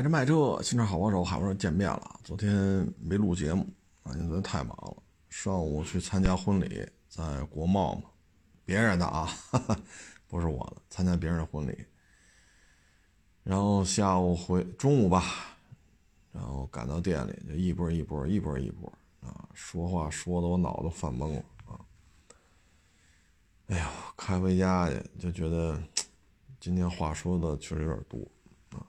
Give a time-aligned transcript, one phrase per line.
[0.00, 2.20] 买车卖车，新车好帮手，好帮手见面了。
[2.24, 3.66] 昨天没录节目
[4.02, 4.96] 啊，因为昨天太忙了。
[5.28, 8.04] 上午去参加婚礼，在国贸嘛，
[8.64, 9.76] 别人的啊，哈哈，
[10.26, 11.76] 不是我的，参加别人的婚礼。
[13.44, 15.22] 然后下午回中午吧，
[16.32, 18.90] 然后赶到店里就一波一波，一波一波
[19.20, 21.78] 啊，说话说的我脑子犯懵了啊。
[23.66, 23.84] 哎呦，
[24.16, 25.78] 开回家去就觉得
[26.58, 28.26] 今天话说的确实有点多
[28.78, 28.86] 啊。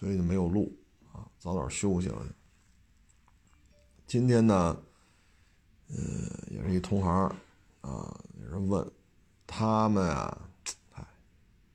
[0.00, 0.74] 所以就没有录
[1.12, 2.24] 啊，早点休息了。
[4.06, 4.82] 今天呢，
[5.88, 5.94] 呃，
[6.50, 7.30] 也是一同行
[7.82, 8.90] 啊，有人问
[9.46, 10.48] 他们啊，
[10.92, 11.06] 哎，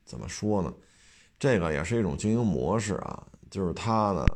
[0.04, 0.74] 怎么说呢？
[1.38, 4.26] 这个也是一种经营模式啊，就是他呢，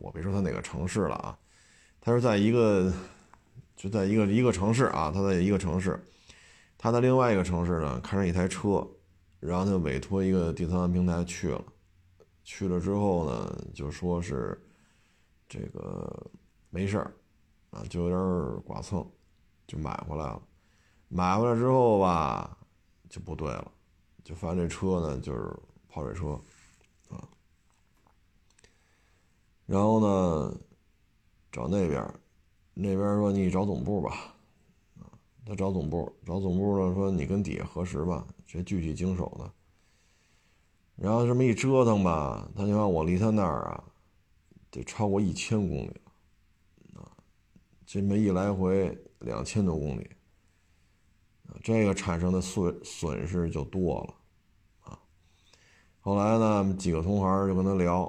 [0.00, 1.38] 我别说他哪个城市了啊，
[2.00, 2.92] 他是在一个，
[3.76, 6.04] 就在一个一个城市啊，他在一个城市，
[6.76, 8.84] 他在另外一个城市呢，开上一台车，
[9.38, 11.64] 然后他委托一个第三方平台去了。
[12.44, 14.60] 去了之后呢，就说是
[15.48, 16.30] 这个
[16.70, 17.14] 没事儿
[17.70, 19.06] 啊，就有点剐蹭，
[19.66, 20.42] 就买回来了。
[21.08, 22.56] 买回来之后吧，
[23.08, 23.70] 就不对了，
[24.24, 25.54] 就发现这车呢就是
[25.88, 26.40] 泡水车
[27.08, 27.28] 啊。
[29.66, 30.58] 然后呢，
[31.50, 32.02] 找那边，
[32.74, 34.34] 那边说你找总部吧，
[34.98, 35.12] 啊，
[35.46, 39.52] 他找总部，找总部呢说你跟底下核实吧，这具体经手的。
[41.02, 43.82] 然后这么一折腾吧，他就让我离他那儿啊，
[44.70, 46.00] 得超过一千公里
[46.94, 47.10] 了，啊，
[47.84, 50.08] 这么一来回两千多公里，
[51.48, 54.98] 啊，这个产生的损损失就多了，啊，
[55.98, 58.04] 后来呢，几个同行就跟他聊，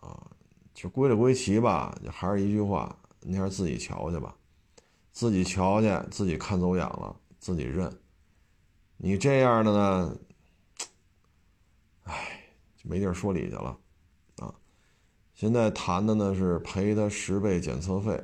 [0.00, 0.30] 啊，
[0.74, 4.36] 就归了归齐吧，就还是一句话，你还是自己瞧去吧，
[5.10, 7.90] 自己瞧去，自己看走眼了，自己认，
[8.98, 10.16] 你这样的呢？
[12.82, 13.78] 没地儿说理去了，
[14.38, 14.54] 啊！
[15.34, 18.22] 现在谈的呢是赔他十倍检测费，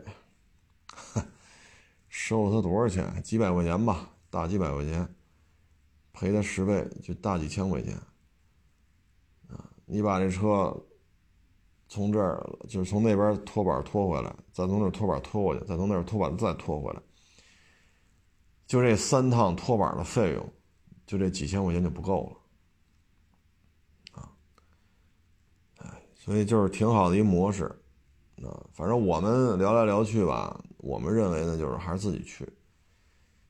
[2.09, 3.23] 收了他多少钱？
[3.23, 5.15] 几百块钱吧，大几百块钱，
[6.13, 7.95] 赔他十倍就大几千块钱，
[9.49, 9.71] 啊！
[9.85, 10.75] 你把这车
[11.89, 17.01] 从这儿就是从那边拖板拖回来，再从那拖板拖过去，再从那儿拖板再拖回来，
[18.67, 20.53] 就这三趟拖板的费用，
[21.07, 22.37] 就这几千块钱就不够了。
[26.27, 27.67] 所以就是挺好的一模式，
[28.43, 32.45] 啊，反正我们聊来聊去吧，我们认为呢，就是还是自己去，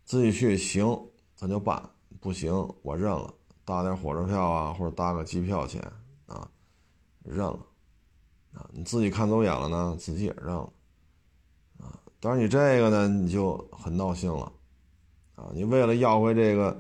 [0.05, 0.87] 自己去行，
[1.35, 1.81] 咱就办；
[2.21, 3.33] 不行，我认了，
[3.65, 5.83] 搭点火车票啊，或者搭个机票钱
[6.27, 6.47] 啊，
[7.25, 7.59] 认了，
[8.53, 10.71] 啊，你自己看走眼了呢，自己也认了，
[11.79, 14.53] 啊，但是你这个呢，你就很闹心了，
[15.35, 16.79] 啊，你为了要回这个，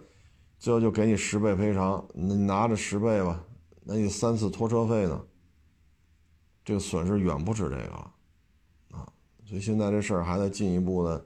[0.58, 3.42] 最后就给你十倍赔偿，那你拿着十倍吧，
[3.82, 5.18] 那你三次拖车费呢？
[6.66, 8.12] 这个损失远不止这个了，
[8.90, 9.06] 啊，
[9.44, 11.24] 所以现在这事儿还在进一步的，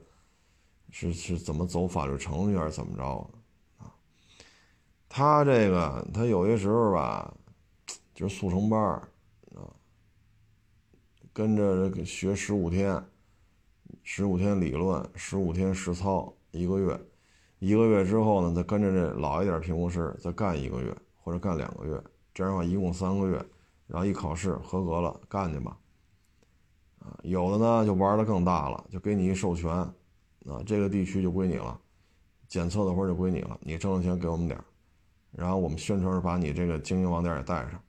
[0.91, 3.03] 是是怎么走法律程序还是怎么着
[3.79, 3.89] 啊？
[5.09, 7.33] 他这个他有些时候吧，
[8.13, 9.09] 就是速成班儿
[9.55, 9.65] 啊，
[11.33, 13.03] 跟着这个学十五天，
[14.03, 17.01] 十五天理论，十五天实操，一个月，
[17.57, 21.99] 一个月之后呢，再跟着这老一点评估师再干一个月或者干两个月，
[22.31, 23.43] 这样的话一共三个月。
[23.91, 25.77] 然后一考试合格了，干去吧。
[26.99, 31.77] 啊，有的呢就玩的更大了，就给你一授权，啊，这个地区就归你了，
[32.47, 34.57] 检测的活就归你了，你挣的钱给我们点
[35.31, 37.83] 然后我们宣传是把你这个经营网点也带上，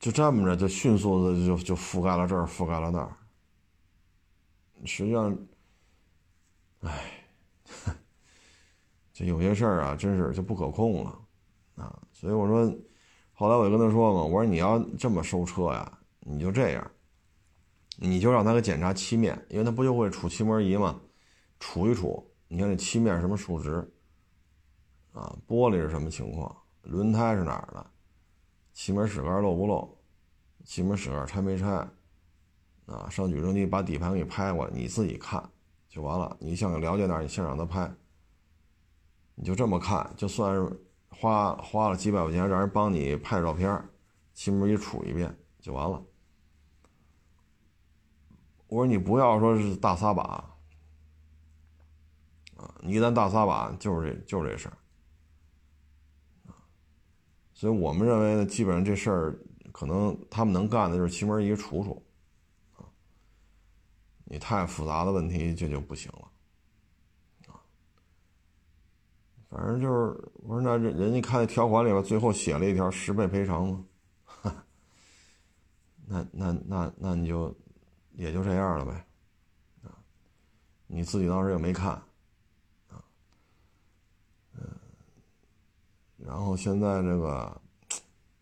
[0.00, 3.14] 就这么着就迅速的就就覆盖了这儿，覆盖了那儿。
[4.86, 5.38] 实际上，
[6.80, 7.22] 哎，
[9.12, 11.18] 这有些事儿啊，真是就不可控了，
[11.76, 12.74] 啊，所以我说。
[13.40, 16.90] 后来我就跟他说嘛，我说你要这么收车呀，你就这样，
[17.96, 21.00] 你就让他给检查漆面，因为他不就会杵漆膜仪嘛，
[21.58, 23.76] 杵一杵，你看这漆面什么数值，
[25.14, 27.90] 啊，玻璃是什么情况，轮胎是哪儿的，
[28.74, 29.96] 气门室盖漏不漏，
[30.66, 31.66] 气门室盖拆没拆，
[32.84, 35.42] 啊，上举升机把底盘给你拍过来，你自己看
[35.88, 36.36] 就完了。
[36.40, 37.90] 你想了解哪儿，你先让他拍，
[39.34, 40.86] 你就这么看，就算是。
[41.20, 43.84] 花花了几百块钱让人帮你拍照片，
[44.32, 46.02] 漆膜一杵一遍就完了。
[48.68, 50.22] 我说你不要说是大撒把，
[52.56, 54.78] 啊，你一旦大撒把就是这就是这事儿，
[57.52, 59.38] 所以我们认为呢，基本上这事儿
[59.72, 62.00] 可能他们能干的就是漆膜一杵杵，
[62.78, 62.88] 啊，
[64.24, 66.29] 你太复杂的问题这就不行了。
[69.50, 73.84] 反正就是我说那人人家看那条款里边最后写了一条十倍赔偿嘛，
[76.06, 77.54] 那那那那你就
[78.12, 79.04] 也就这样了呗，
[79.82, 79.90] 啊，
[80.86, 81.90] 你自己当时也没看，
[82.88, 83.02] 啊，
[84.54, 84.62] 嗯，
[86.16, 87.60] 然后现在这个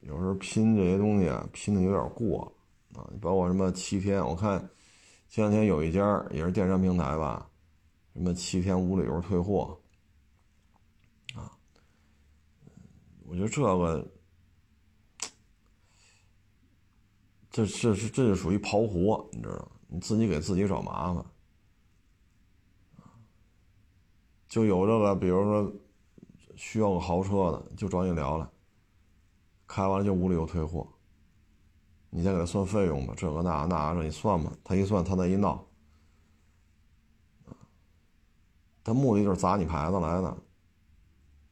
[0.01, 2.53] 有时候拼这些东西啊，拼的有点过。
[2.95, 4.59] 啊，包括什么七天，我看
[5.29, 7.49] 前两天有一家也是电商平台吧，
[8.15, 9.79] 什么七天无理由退货。
[13.29, 14.11] 我觉得这个，
[17.51, 19.69] 这这是这就属于刨活，你知道吗？
[19.87, 21.23] 你自己给自己找麻烦，
[24.49, 25.71] 就有这个，比如说
[26.57, 28.51] 需要个豪车的，就找你聊了，
[29.67, 30.89] 开完了就无理由退货，
[32.09, 35.67] 你再给他算费用吧，这个那那这你算吧，他一算，他那一闹，
[38.83, 40.29] 他目的就是砸你牌子来的，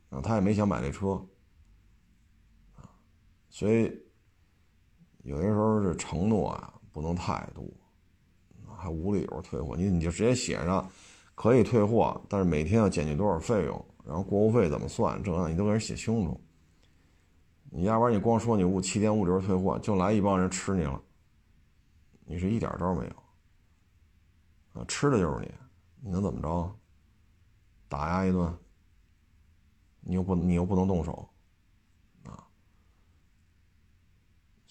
[0.08, 1.22] 啊，他也没想买这车。
[3.56, 3.90] 所以，
[5.22, 7.64] 有些时候这承诺啊不能太多，
[8.76, 9.74] 还无理由退货。
[9.74, 10.86] 你你就直接写上，
[11.34, 16.38] 可以退货，但是每天要减去多少费用，然后过户费怎么算，这样你都给人写清楚。
[17.70, 21.02] 你要不然你光说你五七天无理由退货，就来一帮人吃你了，
[22.26, 24.80] 你是一点招没有。
[24.82, 25.50] 啊，吃的就是你，
[26.02, 26.76] 你能怎么着？
[27.88, 28.54] 打压一顿，
[30.02, 31.26] 你又不你又不能动手。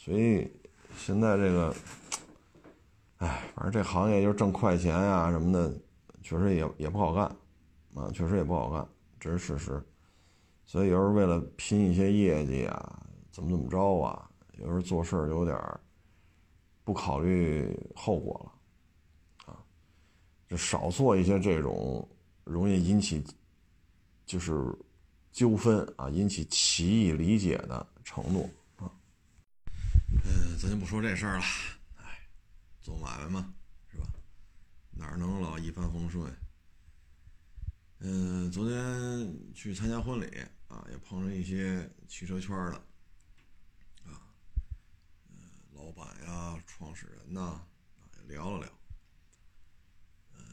[0.05, 0.47] 所以
[0.95, 1.75] 现在这个，
[3.17, 5.73] 哎，反正这行业就是挣快钱呀什么的，
[6.21, 7.25] 确实也也不好干，
[7.95, 8.87] 啊，确实也不好干，
[9.19, 9.83] 这是事实。
[10.67, 14.29] 所以有时候为了拼一些业绩啊，怎么怎么着啊，
[14.59, 15.59] 有时候做事有点
[16.83, 19.57] 不考虑后果了，啊，
[20.47, 22.07] 就少做一些这种
[22.43, 23.23] 容易引起
[24.23, 24.71] 就是
[25.31, 28.47] 纠纷啊，引起歧义理解的承诺。
[30.65, 31.43] 咱就不说这事儿了。
[31.97, 32.27] 哎，
[32.81, 33.53] 做买卖嘛，
[33.91, 34.07] 是吧？
[34.89, 36.35] 哪能老一帆风顺？
[37.99, 40.25] 嗯，昨天去参加婚礼
[40.67, 42.83] 啊，也碰上一些汽车圈的
[44.05, 44.33] 啊，
[45.73, 47.63] 老板呀、创始人呐，
[48.17, 48.79] 也聊了聊。
[50.33, 50.43] 嗯，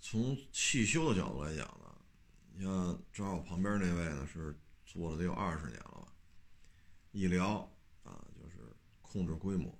[0.00, 1.94] 从汽修的角度来讲呢，
[2.54, 6.08] 你像正好旁边那位呢，是做了得有二十年了吧？
[7.12, 7.70] 一聊。
[9.14, 9.70] 控制规模，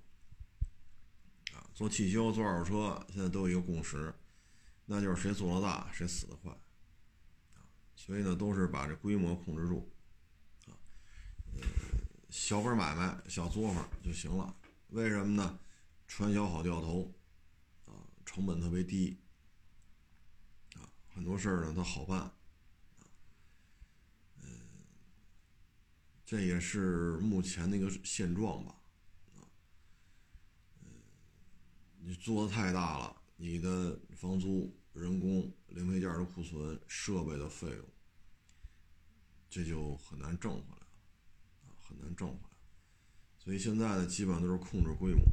[1.51, 4.15] 啊，做汽修、做二手车，现在都有一个共识，
[4.85, 6.49] 那就是谁做的大，谁死的快，
[7.53, 7.67] 啊，
[7.97, 9.91] 所以呢，都是把这规模控制住，
[10.67, 10.71] 啊，
[11.53, 11.61] 呃，
[12.29, 14.55] 小本买卖、小作坊就行了。
[14.91, 15.59] 为什么呢？
[16.07, 17.13] 传销好掉头，
[17.83, 17.91] 啊，
[18.25, 19.19] 成本特别低，
[20.75, 22.31] 啊，很多事儿呢它好办，
[24.43, 24.61] 嗯，
[26.25, 28.73] 这也是目前的一个现状吧。
[32.07, 37.83] 你做的太大了，你的房租、人工、零配件的库存、设备的费用，
[39.49, 40.87] 这就很难挣回来了，
[41.63, 42.49] 啊，很难挣回来。
[43.39, 45.23] 所以现在呢，基本上都是控制规模。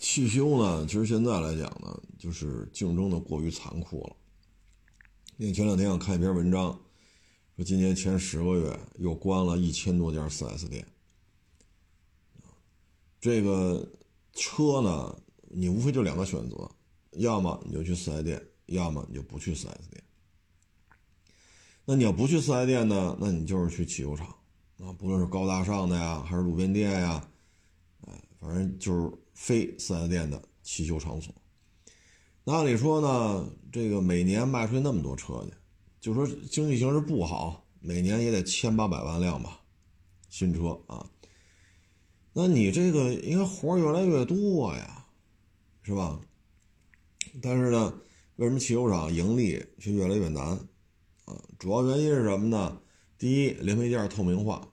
[0.00, 4.16] 汽修呢，其实现在来讲呢，就是竞争的过于残酷了。
[5.36, 6.80] 因为前两天我看一篇文章，
[7.54, 10.84] 说今年前十个月又关了一千多家 4S 店，
[13.20, 13.88] 这个
[14.32, 15.16] 车呢。
[15.54, 16.70] 你无非就两个选择，
[17.12, 20.02] 要么你就去四 S 店，要么你就不去四 S 店。
[21.84, 23.16] 那你要不去四 S 店呢？
[23.20, 24.26] 那你就是去汽修厂
[24.78, 27.28] 啊，不论是高大上的呀，还是路边店呀，
[28.06, 31.32] 哎，反正就是非四 S 店的汽修场所。
[32.42, 35.54] 那按理说呢，这个每年卖出去那么多车去，
[36.00, 39.60] 就说经济形势不好，每年也得千八百万辆吧，
[40.28, 41.08] 新车啊。
[42.32, 45.03] 那你这个应该活越来越多呀。
[45.84, 46.18] 是吧？
[47.42, 47.94] 但是呢，
[48.36, 50.42] 为什么汽修厂盈利却越来越难？
[51.26, 52.80] 啊，主要原因是什么呢？
[53.18, 54.66] 第一，零配件透明化，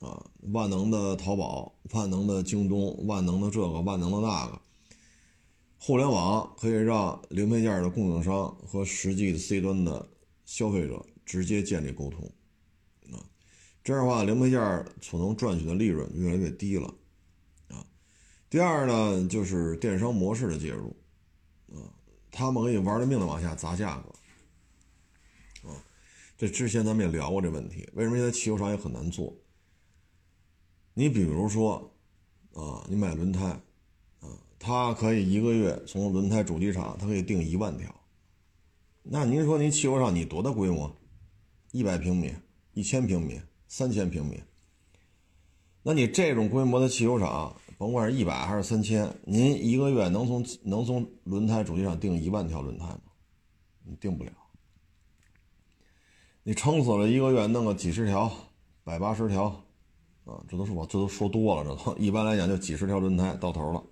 [0.00, 4.60] 啊，万能的淘宝、万能的京东、万能的这个、万能的那个，
[5.78, 10.08] 互联网可以让零配件的供应商和实际的 C 端的
[10.44, 12.30] 消费者直接建立沟通，
[13.12, 13.24] 啊，
[13.82, 16.94] 这样的话，零配件所能赚取的利润越来越低了。
[18.50, 20.94] 第二呢，就是电商模式的介入，
[21.68, 21.78] 啊，
[22.32, 25.84] 他们可以玩了命的往下砸价格，啊，
[26.36, 29.32] 这之前咱们也聊过这问题，为什么现在汽修厂也很难做？
[30.94, 31.94] 你比如说，
[32.52, 33.44] 啊，你买轮胎，
[34.18, 34.28] 啊，
[34.58, 37.94] 它可以一个月从轮胎主机厂，它可以订一万条，
[39.04, 40.92] 那您说您汽修厂你多大规模？
[41.70, 42.34] 一百平米、
[42.74, 44.42] 一千平米、三千平米。
[45.84, 53.00] 那你这种规模的汽修厂，甭管是一百还是三千，您一个月能从能从轮胎主机上订一万条轮胎吗？
[53.84, 54.30] 你订不了。
[56.42, 58.30] 你撑死了一个月弄个几十条、
[58.84, 59.44] 百八十条，
[60.26, 63.82] 啊，这都是我这都说多了，这都一般来讲就几十条轮胎到头了。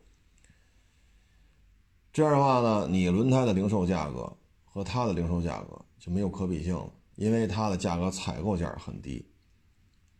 [2.12, 4.30] 这样的话呢，你轮胎的零售价格
[4.66, 9.26] 和它的零售价格就没有可比性了，因为它的价格采购价很低。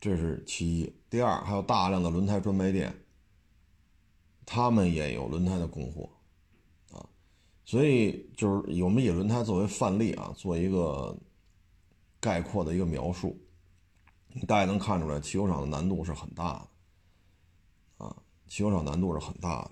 [0.00, 2.94] 这是其一，第二还有大量的轮胎专卖店，
[4.50, 6.08] 他们也有轮胎的供货，
[6.90, 7.04] 啊，
[7.66, 11.14] 所以就是我们以轮胎作为范例啊，做一个
[12.18, 13.38] 概括的一个描述，
[14.46, 19.70] 大家能看出来，汽修厂的难度是很大的，啊，汽修厂难度是很大的。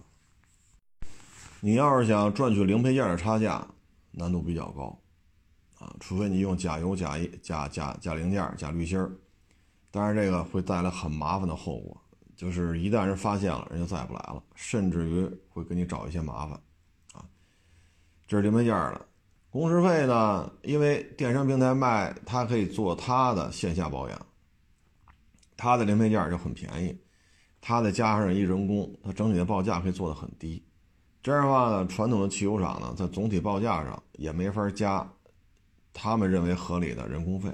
[1.61, 3.66] 你要是想赚取零配件的差价，
[4.11, 5.00] 难度比较高，
[5.78, 9.11] 啊，除非你用加油、加一、加加加零件、加滤芯儿。
[9.90, 11.99] 但是这个会带来很麻烦的后果，
[12.37, 16.61] 就是一旦人发现了，人就再也不来了，甚至于会给你找一些麻烦，
[17.14, 17.25] 啊，
[18.26, 19.07] 这是零配件的
[19.50, 20.52] 工时费呢？
[20.62, 24.26] 因为电商平台卖，它可以做它的线下保养，
[25.57, 26.95] 它的零配件就很便宜，
[27.62, 30.62] 它再加上一人工，它整体的报价可以做得很低。
[31.23, 35.11] 这样的话呢，传统的汽油厂呢，在总体报价上也没法加
[35.95, 37.50] 他们认为合理的人工费。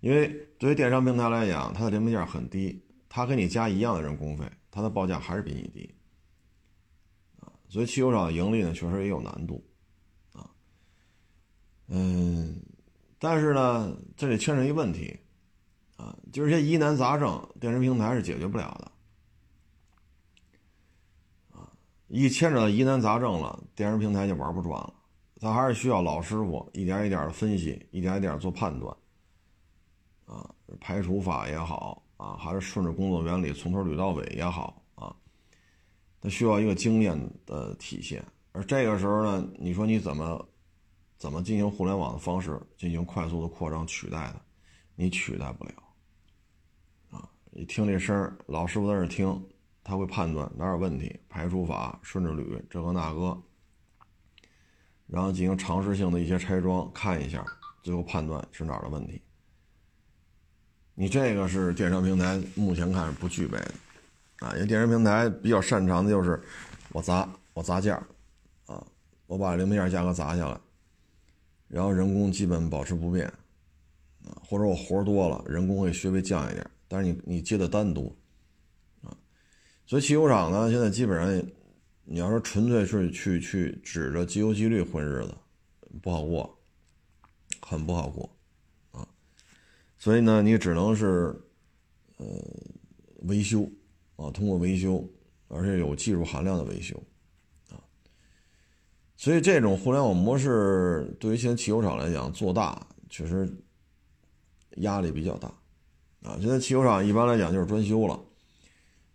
[0.00, 0.28] 因为
[0.58, 5.94] 对于电商平台来讲，它的零配件很低，他给你加一样的人工费，他的报价还是比你低，
[7.40, 9.62] 啊，所以汽修厂盈利呢，确实也有难度，
[10.32, 10.48] 啊，
[11.88, 12.58] 嗯，
[13.18, 15.14] 但是呢，这里牵扯一问题，
[15.98, 18.90] 啊，就是些疑难杂症，电商平台是解决不了的，
[21.58, 21.70] 啊，
[22.08, 24.94] 一牵扯到疑难杂症了，电商平台就玩不转了，
[25.38, 28.96] 它还是需要老师傅一点一点的分析，一点一点做判断。
[30.24, 30.48] 啊，
[30.80, 35.12] 排除法也好啊，还是顺着工作原理从头捋到尾也好啊，
[36.20, 38.24] 它需要一个经验的体现。
[38.52, 40.48] 而这个时候呢，你说你怎么
[41.18, 44.40] 怎么进行互联网的方式进行快速的扩张取代的？
[44.94, 45.72] 你取代不了
[47.10, 47.28] 啊！
[47.50, 49.42] 你听这声老师傅在那听，
[49.82, 53.42] 他会判断哪有问题，排除法顺着捋这个那个，
[55.08, 57.44] 然后进行尝试性的一些拆装，看一下，
[57.82, 59.20] 最后判断是哪儿的问题。
[60.94, 63.74] 你这个是电商平台目前看是不具备的，
[64.46, 66.40] 啊，因为电商平台比较擅长的就是
[66.90, 67.96] 我砸我砸价，
[68.66, 68.84] 啊，
[69.26, 70.60] 我把零配件价格砸下来，
[71.68, 73.26] 然后人工基本保持不变，
[74.26, 78.14] 啊，或者我活多了，人工会稍微降一点，但是你你接的单多，
[79.02, 79.16] 啊，
[79.86, 81.50] 所以汽修厂呢现在基本上，
[82.04, 85.34] 你要说纯粹是去去指着机油机滤混日子，
[86.02, 86.58] 不好过，
[87.62, 88.28] 很不好过。
[90.02, 91.32] 所以呢，你只能是，
[92.16, 92.26] 呃，
[93.28, 93.62] 维修，
[94.16, 95.08] 啊，通过维修，
[95.46, 97.00] 而且有技术含量的维修，
[97.70, 97.78] 啊，
[99.16, 103.48] 所以这种互联网模式对于现在汽油厂来讲做大确实
[104.78, 105.46] 压力比较大，
[106.24, 108.20] 啊，现在汽油厂一般来讲就是专修了，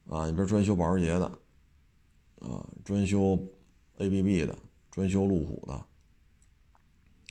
[0.07, 1.25] 啊，你比如专修保时捷的，
[2.39, 3.37] 啊，专修
[3.97, 4.57] ABB 的，
[4.89, 5.73] 专修路虎的，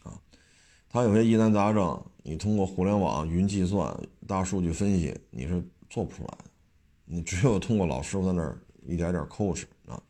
[0.02, 0.20] 啊，
[0.90, 1.98] 它有些疑难杂症。
[2.28, 6.44] 你通过互联网、云计算、大数据分析，你是做不出来的。
[7.04, 10.02] 你只有通过老师傅在那儿一点点抠哧啊，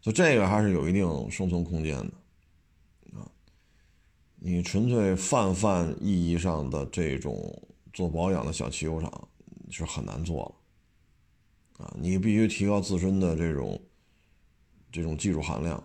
[0.00, 3.28] 所以这个还是有一定生存空间的啊。
[4.36, 7.36] 你纯粹泛泛意义上的这种
[7.92, 9.28] 做保养的小汽油厂
[9.70, 10.44] 是很难做
[11.78, 11.96] 了啊。
[11.98, 13.80] 你必须提高自身的这种
[14.92, 15.82] 这种技术含量。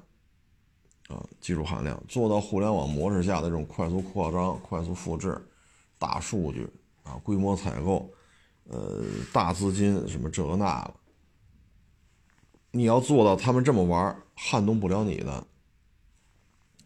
[1.09, 5.37] 啊，技术含量做到互联网模式下的这种快速扩张、快速复制、
[5.99, 6.67] 大数据
[7.03, 8.09] 啊、规模采购，
[8.69, 10.93] 呃，大资金什么这个那个，
[12.71, 15.45] 你要做到他们这么玩，撼动不了你的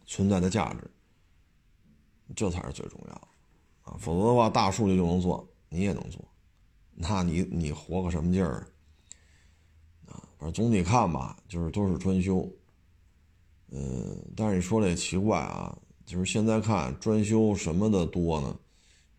[0.04, 0.90] 存在的价值，
[2.34, 3.28] 这才是最重要的
[3.82, 3.96] 啊！
[4.00, 6.20] 否则的话，大数据就能做，你也能做，
[6.94, 8.66] 那你你活个什么劲儿
[10.06, 10.18] 啊？
[10.36, 12.50] 反正总体看吧，就是都是专修。
[13.70, 18.58] 嗯，但是你说这也奇怪啊，就是现在看专修什么的多呢？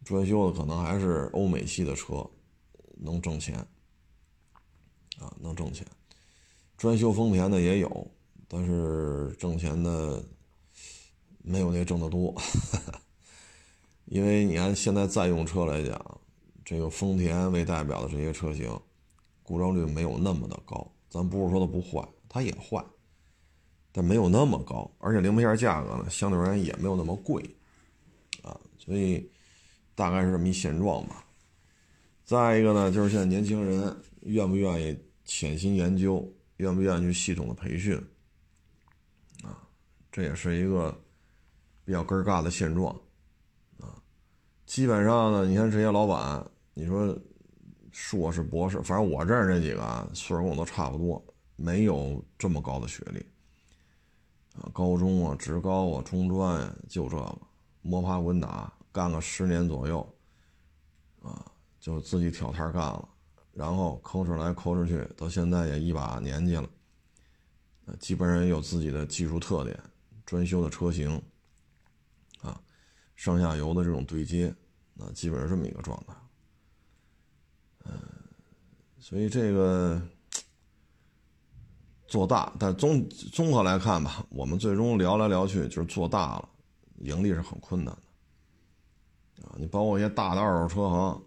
[0.04, 2.28] 专修的可能还是欧美系的车，
[2.96, 3.56] 能挣钱
[5.20, 5.86] 啊，能挣钱。
[6.78, 8.08] 专修丰田的也有，
[8.48, 10.24] 但是挣钱的
[11.44, 12.34] 没有那挣得多。
[14.06, 16.20] 因为你按现在在用车来讲，
[16.66, 18.80] 这个丰田为代表的这些车型，
[19.44, 20.92] 故障率没有那么的高。
[21.08, 22.84] 咱不是说它不坏，它也坏。
[23.92, 27.44] 但没有那么高，而且零配件价格呢，相对而言也没有那么贵，
[28.44, 29.30] 啊，所以
[29.96, 31.26] 大概是这么一现状吧。
[32.24, 37.98] 再一个呢，就是现在年轻人愿不愿意潜心研究，愿不愿意去系统的培训，
[39.44, 39.68] 啊，
[40.12, 40.96] 这也是一个
[41.84, 42.96] 比较根儿尬的现状，
[43.80, 43.98] 啊，
[44.68, 47.18] 基本上呢，你看这些老板，你说
[47.92, 53.26] 硕士、博士，反正我认识这几个啊，岁数跟我都差不多，没有这么高的学历。
[54.60, 57.38] 啊，高中啊，职高啊，中专呀，就这个
[57.82, 60.06] 摸爬滚打干个十年左右，
[61.22, 61.50] 啊，
[61.80, 63.08] 就自己挑摊干了，
[63.54, 66.70] 然后抠出来抠出去，到现在也一把年纪了，
[68.00, 69.80] 基本上也有自己的技术特点，
[70.26, 71.22] 专修的车型，
[72.42, 72.62] 啊，
[73.16, 74.54] 上下游的这种对接，
[74.94, 76.14] 那基本上这么一个状态，
[77.86, 77.94] 嗯，
[79.00, 80.02] 所以这个。
[82.10, 86.50] 做大，但综综合来看吧，我们最终聊来聊去就是做大了，
[87.02, 89.54] 盈利是很困难的啊！
[89.60, 91.24] 你包括一些大的二手车行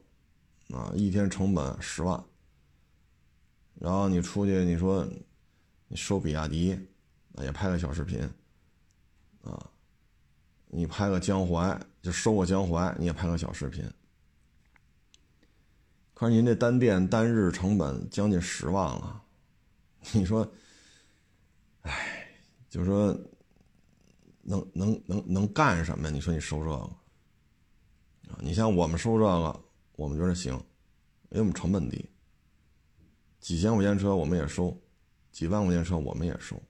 [0.76, 2.20] 啊，一天成本十万，
[3.76, 5.06] 然后你出去你说
[5.86, 6.72] 你收比亚迪
[7.36, 8.20] 啊，也拍个小视频
[9.44, 9.70] 啊，
[10.66, 13.88] 你拍个江淮就收个江淮，你也拍个小视频，
[16.12, 19.22] 可是您这单店单日成本将近十万了，
[20.10, 20.44] 你说？
[21.82, 22.28] 哎，
[22.68, 23.12] 就说，
[24.42, 26.10] 能能能能干什么呀？
[26.14, 26.76] 你说你收这个
[28.32, 28.38] 啊？
[28.40, 29.64] 你像我们收这个，
[29.96, 30.54] 我们觉得行，
[31.30, 32.08] 因为我们成本低，
[33.40, 34.80] 几千块钱车我们也收，
[35.30, 36.60] 几万块钱车我们也收。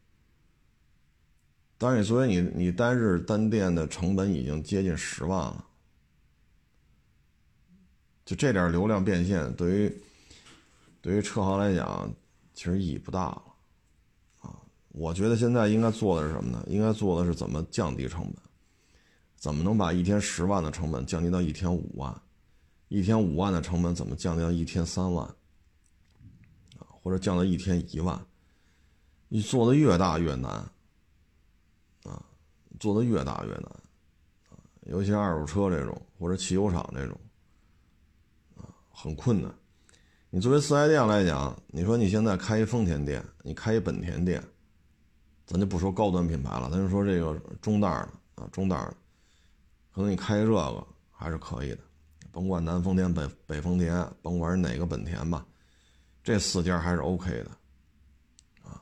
[1.79, 5.67] 当然，你作为你你单日单店的成本已经接近十万了，
[8.25, 10.03] 就这点流量变现，对于
[11.01, 12.15] 对于车行来讲，
[12.55, 13.52] 其实意义不大了。
[14.95, 16.63] 我觉得现在应该做的是什么呢？
[16.69, 18.35] 应该做的是怎么降低成本，
[19.37, 22.15] 怎么能把一天十万的成本降低到一天五万，
[22.89, 25.27] 一天五万的成本怎么降低到一天三万，
[26.79, 28.21] 啊，或者降到一天一万？
[29.29, 30.51] 你做的越大越难，
[32.03, 32.23] 啊，
[32.79, 33.65] 做的越大越难，
[34.51, 37.19] 啊，尤其二手车这种或者汽油厂这种，
[38.57, 39.51] 啊，很困难。
[40.29, 44.45] 你作为四 S 店来讲，你说你现在开一丰田店，你开一本田店。
[45.45, 47.93] 咱就不说高端品牌了，咱就说这个中档
[48.37, 48.97] 的啊，中档的，
[49.93, 51.79] 可能你开这个还是可以的，
[52.31, 55.45] 甭管南丰田、北北丰田，甭管是哪个本田吧，
[56.23, 57.51] 这四家还是 OK 的，
[58.63, 58.81] 啊，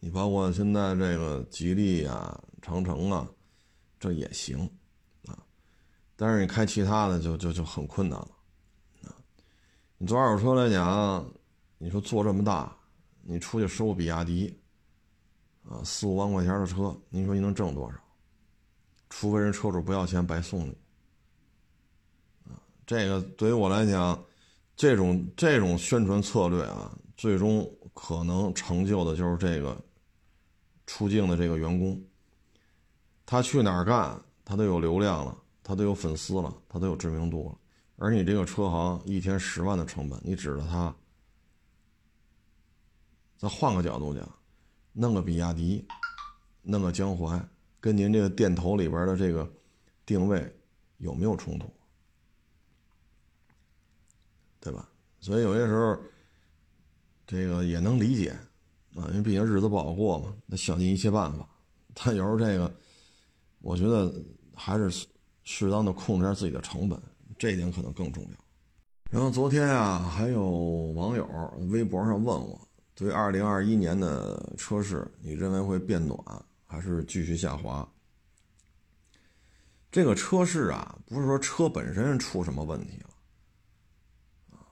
[0.00, 3.28] 你包括现在这个吉利啊、长城啊，
[4.00, 4.68] 这也行，
[5.26, 5.38] 啊，
[6.16, 8.30] 但是你开其他的就就就很困难了，
[9.04, 9.14] 啊，
[9.98, 11.24] 你做二手车来讲，
[11.78, 12.74] 你说做这么大，
[13.20, 14.58] 你出去收比亚迪。
[15.84, 17.98] 四五万块钱的车，你说你能挣多少？
[19.08, 20.76] 除非人车主不要钱，白送你。
[22.44, 24.18] 啊，这个对于我来讲，
[24.74, 29.78] 这种这种宣传策略啊，最终可能成就的就是这个
[30.86, 32.02] 出境的这个员工。
[33.26, 37.58] 他去哪儿干，他都有流量了，他都有粉丝了，他都有知名度了。
[37.96, 40.94] 而你这个车行一天十万的成本，你指着他，
[43.36, 44.28] 再换个角度讲。
[44.92, 45.86] 弄个比亚迪，
[46.62, 47.40] 弄个江淮，
[47.80, 49.50] 跟您这个店头里边的这个
[50.04, 50.54] 定位
[50.98, 51.66] 有没有冲突？
[54.60, 54.88] 对吧？
[55.18, 55.98] 所以有些时候，
[57.26, 58.30] 这个也能理解
[58.94, 61.48] 啊，因为毕竟日子不好过嘛，得想尽一切办法。
[61.94, 62.72] 但有时候这个，
[63.60, 64.12] 我觉得
[64.54, 65.06] 还是
[65.42, 67.00] 适当的控制下自己的成本，
[67.38, 68.30] 这一点可能更重要。
[69.10, 70.48] 然后昨天啊，还有
[70.92, 71.26] 网友
[71.70, 72.68] 微博上问我。
[72.94, 76.18] 对于二零二一年的车市，你认为会变暖
[76.66, 77.86] 还是继续下滑？
[79.90, 84.64] 这个车市啊，不是说车本身出什么问题了啊，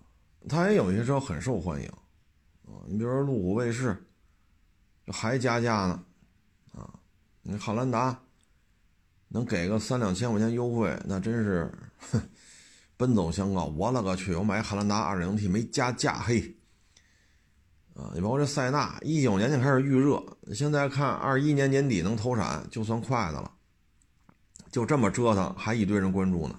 [0.48, 2.84] 它也有一些车很受欢迎啊。
[2.86, 3.96] 你比如说路虎卫士，
[5.08, 6.04] 还加价呢
[6.72, 6.88] 啊。
[7.42, 8.18] 你汉兰达
[9.28, 12.20] 能给个三两千块钱优惠，那真是哼
[12.96, 13.64] 奔走相告。
[13.64, 14.34] 我勒个去！
[14.34, 16.54] 我买汉兰达二点零 T 没加价，嘿。
[18.00, 23.52] 啊，你包括这塞纳，一九年就开始预热，现在看二一年年底能投产，就算快的了。
[24.70, 26.58] 就这么折腾，还一堆人关注呢。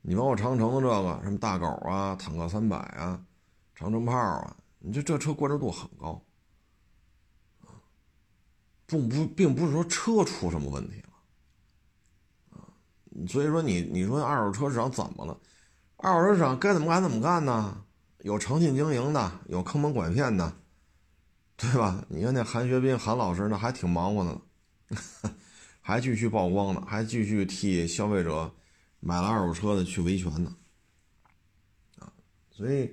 [0.00, 3.22] 你包括长城的这个什么大狗啊、坦克三百啊、
[3.76, 6.20] 长城炮啊，你这这车关注度很高。
[8.86, 12.66] 不不，并不是说车出什么问题了。
[13.28, 15.38] 所以说你你说二手车市场怎么了？
[15.98, 17.84] 二手车市场该怎么干怎么干呢？
[18.22, 20.52] 有诚信经营的，有坑蒙拐骗的，
[21.56, 22.04] 对吧？
[22.08, 25.30] 你看那韩学斌韩老师，那还挺忙活的，
[25.82, 28.52] 还继续曝光呢，还继续替消费者
[29.00, 30.54] 买了二手车的去维权呢，
[31.98, 32.12] 啊，
[32.50, 32.90] 所以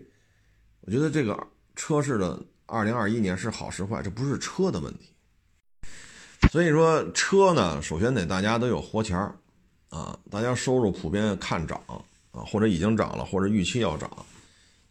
[0.81, 5.13] 我觉得这个车市的二零二一年是好是坏，这不是车的问题。
[6.51, 9.35] 所以说车呢，首先得大家都有活钱儿，
[9.89, 14.09] 啊，大家收入普遍看涨啊，或者已经涨了，或者预期要涨，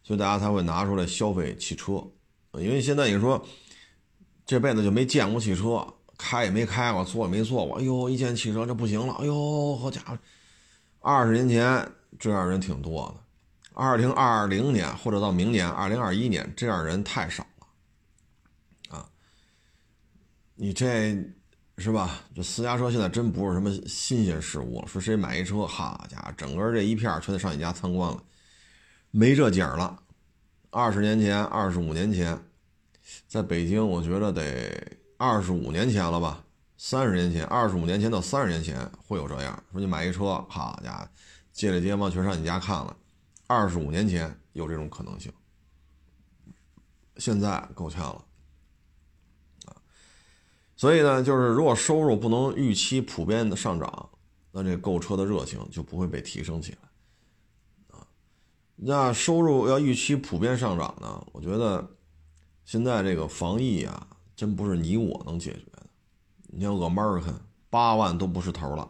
[0.08, 2.02] 所以大家才会拿出来消费汽车。
[2.54, 3.46] 因为现在你说
[4.46, 10.18] 这辈子就没见过汽车，开也没开过，坐也没坐过，哎呦，一见汽车这不行了，哎呦，好家伙，
[11.00, 11.86] 二十年前
[12.18, 13.22] 这样人挺多的，
[13.74, 17.46] 二零二零年或者到明年二零二一年这样人太少
[18.90, 19.06] 了，啊，
[20.54, 21.14] 你这。
[21.80, 22.18] 是吧？
[22.34, 24.88] 这私家车现在真不是什么新鲜事物了。
[24.88, 28.20] 说谁买一车，好家伙，整个这一片全得上你家参观了，
[29.10, 30.02] 没这景了。
[30.70, 32.38] 二十年前、二十五年前，
[33.26, 36.44] 在北京，我觉得得二十五年前了吧？
[36.76, 39.64] 三十年前、二十五年前到三十年前会有这样。
[39.72, 41.08] 说你买一车，好家伙，
[41.52, 42.96] 街里街坊全上你家看了。
[43.46, 45.32] 二十五年前有这种可能性，
[47.16, 48.24] 现在够呛了。
[50.76, 54.10] 所以呢，就是如果收入不能预期普遍的上涨，
[54.52, 56.87] 那这购车的热情就不会被提升起来，
[58.80, 61.26] 那收入要预期普遍上涨呢？
[61.32, 61.84] 我觉得
[62.64, 65.82] 现在这个防疫啊，真不是你我能解决的。
[66.46, 67.34] 你像 American
[67.68, 68.88] 八万都不是头了，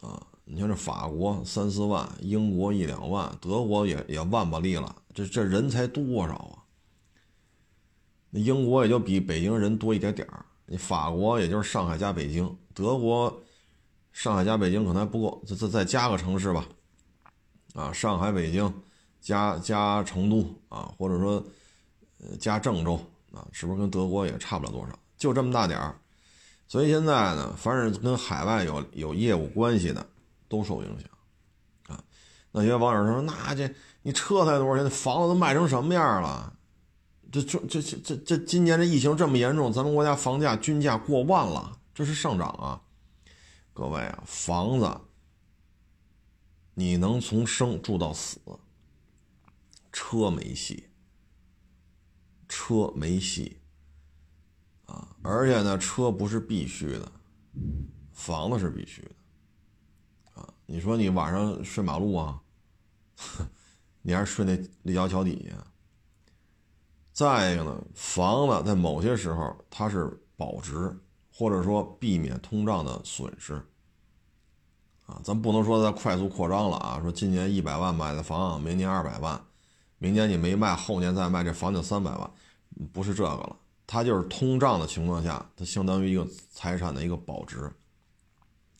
[0.00, 6.64] 啊，你像这法国三四万，英国一两万，德国也也万把利了，这这人才多少啊？
[8.30, 13.42] 那英国也就比北京人多一点点儿，你法国也就是上海加北京，德国
[14.12, 16.66] 上海加北京可能还不够，再再再加个城市吧，
[17.74, 18.72] 啊，上海、北京
[19.20, 21.44] 加加成都啊，或者说
[22.18, 23.00] 呃加郑州
[23.32, 24.98] 啊，是不是跟德国也差不了多少？
[25.16, 25.94] 就这么大点儿，
[26.66, 30.06] 所以现在呢，凡是跟海外有有业务关系的
[30.48, 32.02] 都受影响，啊，
[32.50, 34.88] 那些网友说，那这你车才多少钱？
[34.90, 36.52] 房子都卖成什么样了？
[37.30, 42.80] 这这这这这今年这疫情这么严重，咱们国家房价均价过万了，这是上涨啊！
[43.72, 45.00] 各位啊，房子
[46.74, 48.40] 你能从生住到死，
[49.92, 50.88] 车没戏，
[52.48, 53.60] 车没戏
[54.86, 55.16] 啊！
[55.22, 57.12] 而且呢，车不是必须的，
[58.12, 59.10] 房子是必须的
[60.34, 60.54] 啊！
[60.66, 62.40] 你说你晚上睡马路啊，
[64.02, 65.66] 你还是睡那立交桥底下？
[67.12, 70.96] 再一个呢，房子在某些时候它是保值，
[71.30, 73.62] 或者说避免通胀的损失，
[75.10, 79.44] 啊，咱不能说它快速扩张了啊，说今年一百万买的房，明年二百万，
[79.98, 82.30] 明年你没卖，后年再卖，这房就三百万，
[82.92, 83.56] 不是这个了，
[83.88, 87.64] 它就是通胀的情况下，它相当于一个财产的一个保值，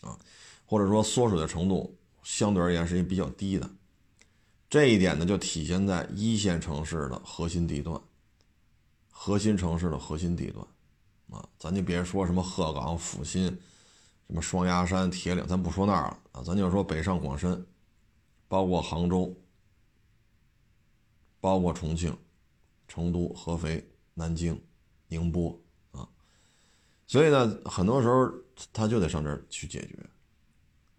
[0.03, 0.17] 啊，
[0.65, 3.69] 或者说缩水的程度相对而言是一比较低的，
[4.69, 8.01] 这一点呢就体现在一线城市的核心地段。
[9.23, 10.67] 核心城市的核心地段，
[11.29, 13.61] 啊，咱就别说什么鹤岗、阜新，
[14.31, 17.67] 什么双鸭山、铁岭，咱不说那儿了啊，咱就说北上广深，
[18.47, 19.37] 包括杭州，
[21.41, 22.17] 包括重庆、
[22.87, 24.57] 成都、合肥、南京、
[25.09, 26.09] 宁波啊，
[27.09, 28.31] 所以呢，很多时候
[28.73, 29.99] 他就得上这儿去解决，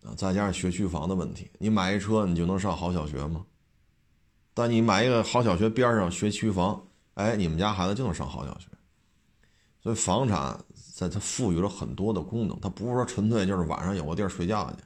[0.04, 3.46] 啊，再加上学区房的问题，你买一车你就能上好小学吗？
[4.54, 6.86] 但你买一个好小学边上学区房。
[7.14, 8.68] 哎，你们家孩子就能上好小学，
[9.82, 10.60] 所以房产
[11.02, 14.78] 在它赋予了很多的功能，它不是说纯粹就是晚上有个地儿睡觉去。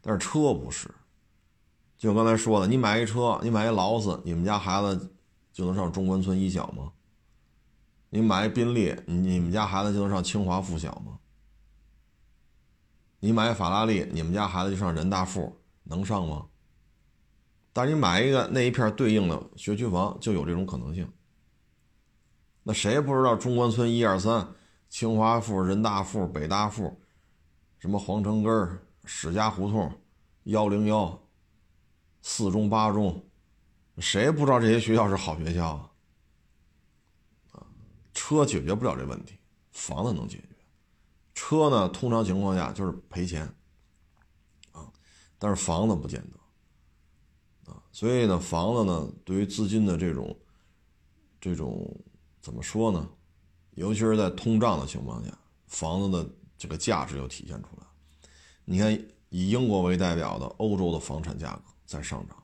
[0.00, 0.92] 但是车不是，
[1.96, 5.14] 就刚才说的，你买一车，你买一劳斯，你们家孩子
[5.52, 6.90] 就能上中关村一小吗？
[8.10, 11.20] 你买一宾利，你你们家孩子就能上清华附小吗？
[13.20, 16.46] 你买法拉利，你们家孩子就上人大附能上吗？
[17.72, 21.08] 但是你买一个那一片对应的学区房，就有这种可能性。
[22.66, 24.48] 那谁不知道中关村一二三、
[24.88, 26.98] 清华附、人大附、北大附，
[27.78, 29.92] 什么皇城根史家胡同、
[30.44, 31.22] 幺零幺、
[32.22, 33.22] 四中八中，
[33.98, 35.90] 谁不知道这些学校是好学校
[37.52, 37.66] 啊？
[38.14, 39.36] 车解决不了这问题，
[39.70, 40.48] 房子能解决。
[41.34, 43.46] 车呢，通常情况下就是赔钱
[44.72, 44.90] 啊，
[45.38, 47.82] 但是房子不见得啊。
[47.92, 50.34] 所以呢，房子呢，对于资金的这种，
[51.38, 51.94] 这种
[52.44, 53.08] 怎么说呢？
[53.70, 55.32] 尤其是在通胀的情况下，
[55.66, 57.86] 房子的这个价值又体现出来。
[58.66, 58.92] 你看，
[59.30, 62.36] 以英国为代表的欧洲的房产价格在上涨，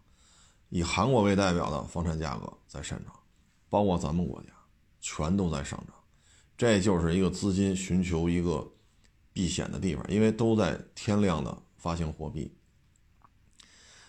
[0.70, 3.14] 以韩国为代表的房产价格在上涨，
[3.68, 4.48] 包括咱们国家，
[5.02, 5.94] 全都在上涨。
[6.56, 8.66] 这就是一个资金寻求一个
[9.34, 12.56] 避险的地方，因为都在天量的发行货币。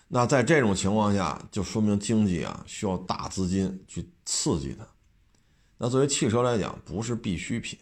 [0.08, 4.88] 那在这种情况下，就说明经济啊需要大资金去刺激它。
[5.82, 7.76] 那作为汽车来讲，不是必需品。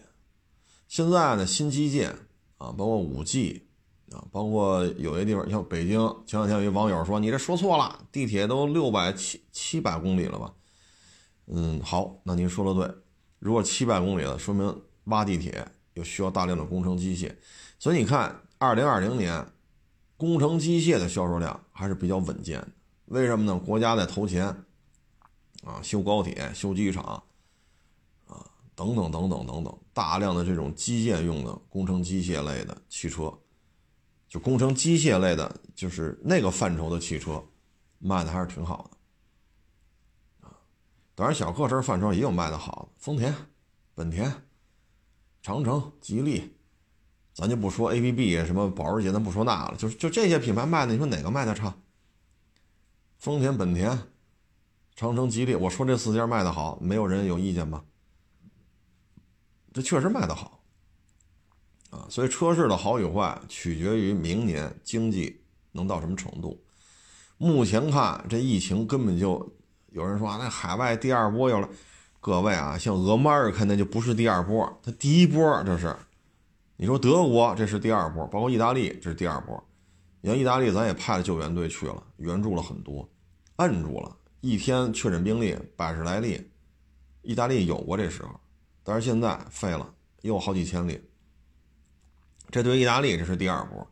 [0.89, 2.09] 现在呢，新基建
[2.57, 3.67] 啊，包括五 G
[4.11, 10.51] 啊，包括有些地方像北京，前两天有一网友说：“你这说错了，地铁都六百七七百公里了吧？”
[11.53, 12.91] 嗯，好，那您说的对。
[13.39, 17.31] 如果七百公里了，说明挖地铁又需要大量的工程机械。
[17.79, 19.47] 所以你看，二零二零年。
[20.17, 22.69] 工程机械的销售量还是比较稳健的，
[23.07, 23.59] 为什么呢？
[23.59, 24.45] 国家在投钱，
[25.65, 27.23] 啊，修高铁、修机场，
[28.81, 33.31] 等等等等等等，大量的这种基建用的工程机械类的汽车，
[34.27, 37.45] 就工程机械类的，就是那个范畴的汽车，
[37.99, 40.57] 卖的还是挺好的，啊，
[41.15, 43.35] 当然小客车范畴也有卖的好的，丰田、
[43.95, 44.33] 本田、
[45.43, 46.57] 长城、吉利。
[47.35, 51.75] 咱就不说 A B B 什么保时捷，咱不说那了，就是就这些品牌卖的，你说哪个卖的差？
[53.19, 53.99] 丰田、本田、
[54.97, 57.85] 长城、吉利，我说这四家卖的好，没有人有意见吧？
[59.73, 60.61] 这确实卖的好
[61.91, 65.41] 啊，所以车市的好与坏取决于明年经济
[65.73, 66.63] 能到什么程度。
[67.39, 69.53] 目前看，这疫情根本就
[69.91, 71.69] 有人说啊，那海外第二波有了。
[72.23, 75.97] 各位啊，像俄马尔，肯那就不是第二波，它第一波这是。
[76.77, 79.63] 你说德国这是第二波，包括意大利这是第二波。
[80.21, 83.09] 你像意大利，咱也派了救援队去了，援助了很多，
[83.57, 86.47] 摁住了，一天确诊病例百十来例。
[87.23, 88.39] 意大利有过这时候，
[88.91, 91.01] 但是现在废了，又好几千例。
[92.51, 93.89] 这对意大利这是第二波，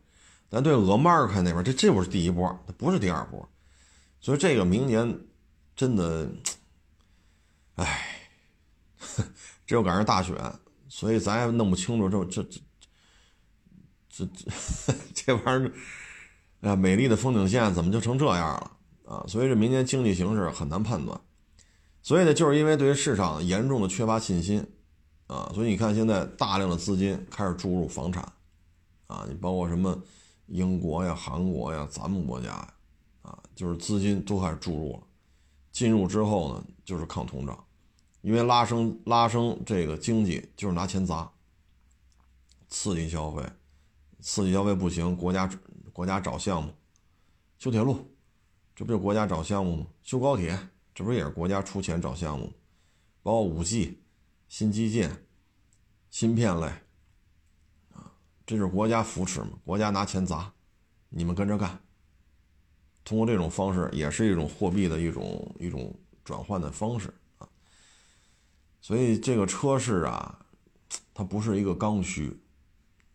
[0.49, 3.49] 但对俄马尔开那边，这这不是第一波，它不是第二波。
[4.19, 5.17] 所以这个明年
[5.73, 6.29] 真的，
[7.75, 8.27] 唉，
[9.65, 10.35] 这又赶上大选，
[10.89, 12.59] 所以咱也弄不清楚这这这。
[14.09, 15.71] 这这 这玩意儿，
[16.59, 18.71] 哎呀，美丽的风景线怎么就成这样了
[19.05, 19.23] 啊？
[19.29, 21.17] 所以这明年经济形势很难判断。
[22.01, 24.67] 所以呢，就是因为对于市场严重的缺乏信心
[25.29, 28.23] 啊，所以你看现在大量的资金开始注入房产
[29.05, 29.95] 啊，你包括什么
[30.47, 32.73] 英国呀、韩国呀、咱们国家呀，
[33.21, 35.03] 啊，就是资金都开始注入了。
[35.71, 37.63] 进入之后呢，就是抗通胀，
[38.21, 41.31] 因为拉升拉升这个经济就是拿钱砸，
[42.67, 43.43] 刺激消费。
[44.21, 45.47] 刺激消费不行，国家
[45.93, 46.73] 国家找项目，
[47.59, 48.05] 修铁路，
[48.75, 49.85] 这不就国家找项目吗？
[50.01, 50.59] 修高铁，
[50.93, 52.51] 这不也是国家出钱找项目？
[53.21, 53.97] 包括五 G、
[54.49, 55.25] 新基建、
[56.09, 56.65] 芯片类，
[57.93, 58.11] 啊，
[58.45, 59.51] 这是国家扶持嘛？
[59.63, 60.51] 国家拿钱砸，
[61.07, 61.79] 你们跟着干。
[63.05, 67.47] 通过这种方式，也是一种货币的一种一种转换的方式啊。
[68.81, 70.45] 所以这个车市啊，
[71.13, 72.37] 它不是一个刚需。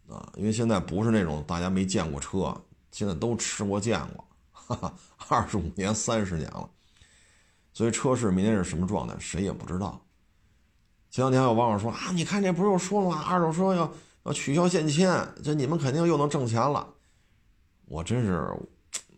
[0.09, 2.55] 啊，因为现在不是那种大家没见过车，
[2.93, 4.95] 现在都吃过见过，哈哈，
[5.29, 6.71] 二十五年、三十年了，
[7.73, 10.04] 所以车市明天是什么状态，谁也不知道。
[11.15, 13.23] 前两天有网友说啊，你看这不是又说了吗？
[13.23, 13.89] 二手车要
[14.25, 16.93] 要取消限迁，这你们肯定又能挣钱了。
[17.85, 18.45] 我真是，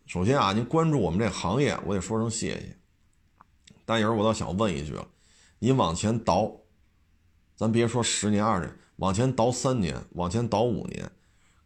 [0.05, 2.77] 首先啊，您关注我们这行业，我得说声谢谢。
[3.87, 5.09] 但有时候我倒想问一句了，
[5.59, 6.53] 你往前倒，
[7.57, 8.77] 咱别说十年二十年。
[8.97, 11.11] 往前倒三年，往前倒五年，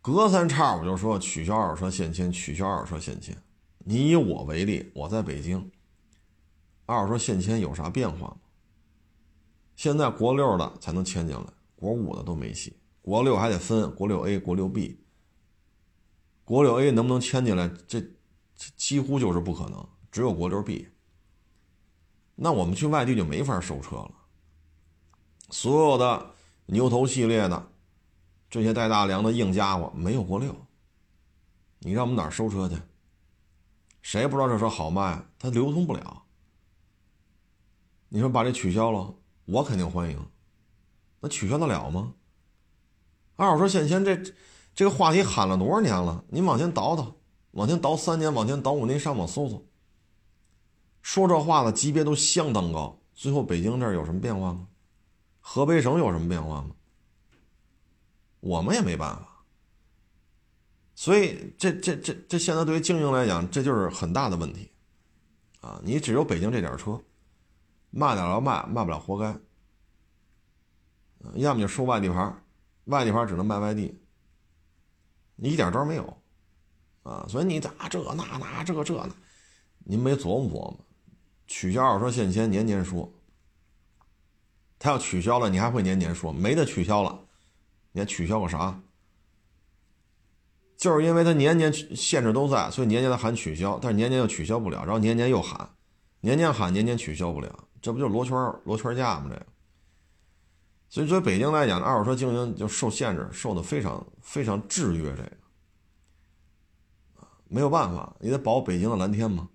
[0.00, 3.36] 隔三差五就说取消二手车限迁，取消二手车限迁。
[3.78, 5.72] 你以我为例，我在北京，
[6.86, 8.36] 二手车限迁有啥变化吗？
[9.80, 12.76] 现在国六的才能迁进来，国五的都没戏。
[13.00, 15.02] 国六还得分国六 A、国六 B。
[16.44, 17.66] 国六 A 能不能迁进来？
[17.88, 17.98] 这
[18.76, 20.88] 几乎就是不可能，只有国六 B。
[22.34, 24.12] 那我们去外地就没法收车了，
[25.48, 26.34] 所有的。
[26.66, 27.72] 牛头系列的
[28.50, 30.54] 这些带大梁的硬家伙没有国六，
[31.78, 32.76] 你让我们哪收车去？
[34.02, 35.24] 谁不知道这车好卖？
[35.38, 36.24] 它流通不了。
[38.10, 39.14] 你说把这取消了，
[39.50, 40.18] 我肯定欢迎。
[41.20, 42.14] 那取消得了吗？
[43.36, 44.16] 二手车限迁这
[44.74, 46.24] 这个话题喊了多少年了？
[46.28, 47.16] 您往前倒倒，
[47.52, 49.66] 往前倒三年，往前倒五年，上网搜搜。
[51.02, 52.98] 说这话的级别都相当高。
[53.14, 54.66] 最后北京这儿有什么变化吗？
[55.40, 56.70] 河北省有什么变化吗？
[58.40, 59.44] 我们也没办法，
[60.94, 64.70] 所以这这这这现在对于经营来讲，这就是很大的问题，
[65.60, 65.78] 啊！
[65.84, 66.98] 你只有北京这点车，
[67.90, 69.36] 卖点了卖，卖不了活该。
[71.34, 72.34] 要么就收外地牌，
[72.84, 74.00] 外地牌只能卖外地，
[75.36, 76.22] 你一点招没有，
[77.02, 77.26] 啊！
[77.28, 79.12] 所以你咋这那那这这那，
[79.80, 80.86] 您没琢磨琢磨？
[81.46, 83.12] 取消二手车限迁，年年说。
[84.78, 87.26] 他要取消了，你还会年年说没得取消了，
[87.92, 88.80] 你还取消个啥？
[90.78, 95.68] 就是因为他年年限制都在，所以年年的喊取消，但是年年又取消不了，然后年年又喊，
[96.20, 99.26] 年年喊年年取消不了，这不就是罗圈罗圈价吗？
[99.30, 99.46] 这个，
[100.88, 105.14] 所以作为北京来讲，二手车经营就受限制，受的非常非常制约。
[105.16, 105.32] 这个
[107.48, 109.48] 没有办法，你得保北京的蓝天嘛。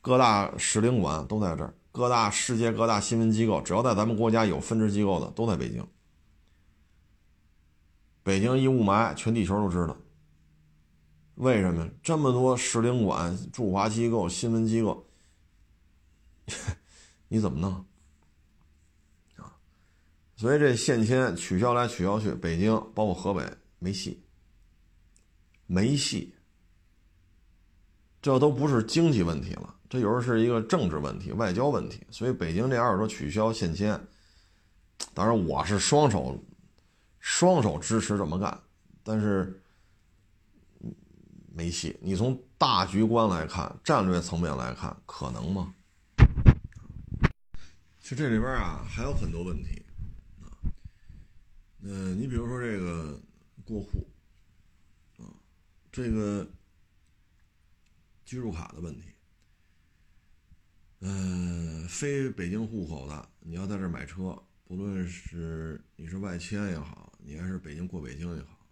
[0.00, 5.86] 各大使领馆都在这儿，各大世界各大新闻机构，只要在咱们国家有分支机构的，都在北京。
[8.22, 9.96] 北京一雾霾，全地球都知道。
[11.34, 15.06] 为什么这么多使领馆、驻华机构、新闻机构？
[17.28, 17.72] 你怎么弄
[19.36, 19.54] 啊？
[20.36, 23.44] 所以这限迁取消来取消去，北京包括河北
[23.78, 24.22] 没戏，
[25.66, 26.34] 没戏。
[28.20, 32.06] 这都不是经济问题了，这有时候是一个政治问题、外交问题。
[32.10, 34.00] 所以北京这二手车取消限迁，
[35.14, 36.42] 当然我是双手
[37.20, 38.60] 双手支持这么干，
[39.02, 39.62] 但是。
[41.50, 41.98] 没戏。
[42.00, 45.74] 你从大局观来看，战略层面来看，可能吗？
[48.16, 49.82] 这里边啊还有很多问题
[50.40, 50.56] 啊。
[51.80, 53.20] 嗯，你比如说这个
[53.64, 54.08] 过户
[55.18, 55.28] 啊，
[55.92, 56.48] 这个
[58.24, 59.08] 居住卡的问题。
[61.00, 68.66] 嗯，非北京户口的，你要在这买车，不论是你是外迁也好，你还是北京过北京也好，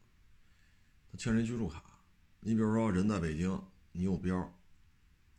[1.13, 1.85] 他欠人居住卡。
[2.41, 4.53] 你比如说，人在北京，你有标，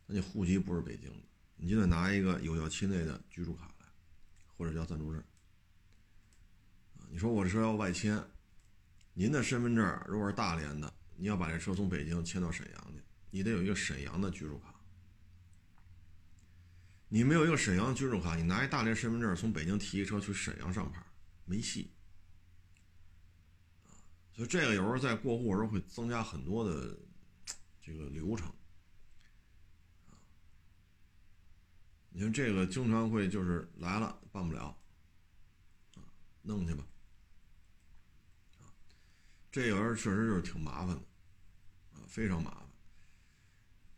[0.06, 3.74] 那你户籍不是北京的，你就得拿一个有效期内的居住卡，
[4.58, 5.24] 或者叫暂住证。
[7.08, 8.22] 你说我这车要外迁，
[9.14, 14.74] 您的身份证如果是大连的，你要把这车从北京迁到沈阳去，你得有一个沈阳的居住卡。
[17.08, 21.02] 你没有一个沈阳居住卡，你拿一大连身份证从北京提一车去沈阳上牌，
[21.46, 21.90] 没戏。
[24.34, 26.98] 所以这个有时候在过户时候会增加很多的
[27.80, 28.52] 这个流程，
[32.18, 34.76] 你看这个经常会就是来了办不了，
[36.42, 36.84] 弄去吧，
[39.52, 41.02] 这有时候确实就是挺麻烦的，
[41.92, 42.68] 啊，非常麻烦。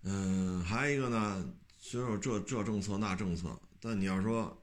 [0.03, 4.63] 嗯，还有一个呢，虽然说这这政策那政策，但你要说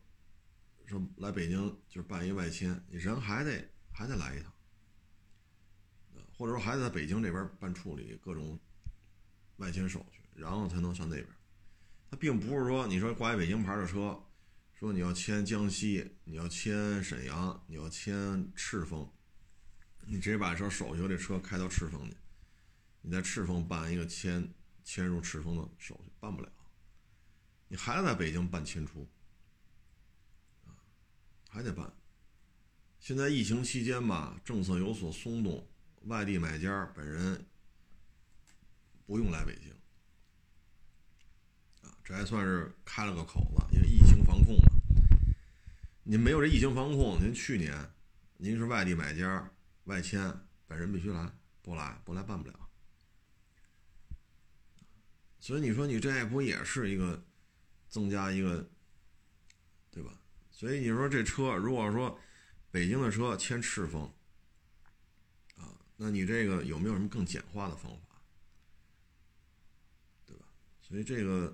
[0.85, 4.53] 说来北京就是办一外迁，你人还得还得来一趟。
[6.37, 8.59] 或者说还得在北京这边办处理各种
[9.55, 11.27] 外迁手续，然后才能上那边。
[12.09, 14.23] 他并不是说你说挂一北京牌的车，
[14.73, 19.09] 说你要迁江西，你要迁沈阳，你要迁赤峰，
[20.05, 22.15] 你直接把车手续这车开到赤峰去，
[23.01, 26.51] 你在赤峰办一个迁迁入赤峰的手续办不了，
[27.67, 29.07] 你还得在北京办迁出，
[31.49, 31.91] 还得办。
[32.99, 35.67] 现在疫情期间吧，政策有所松动。
[36.03, 37.45] 外地买家本人
[39.05, 39.73] 不用来北京，
[42.07, 44.71] 这还算是开了个口子，因为疫情防控嘛。
[46.03, 47.77] 您没有这疫情防控，您去年
[48.37, 49.51] 您是外地买家
[49.83, 50.33] 外迁，
[50.67, 51.29] 本人必须来，
[51.61, 52.69] 不来不来办不了。
[55.41, 57.21] 所以你说你这不也是一个
[57.89, 58.65] 增加一个，
[59.91, 60.17] 对吧？
[60.49, 62.17] 所以你说这车如果说
[62.71, 64.09] 北京的车迁赤峰。
[65.57, 68.21] 啊那你这个有没有什么更简化的方法，
[70.25, 70.45] 对吧？
[70.81, 71.53] 所以这个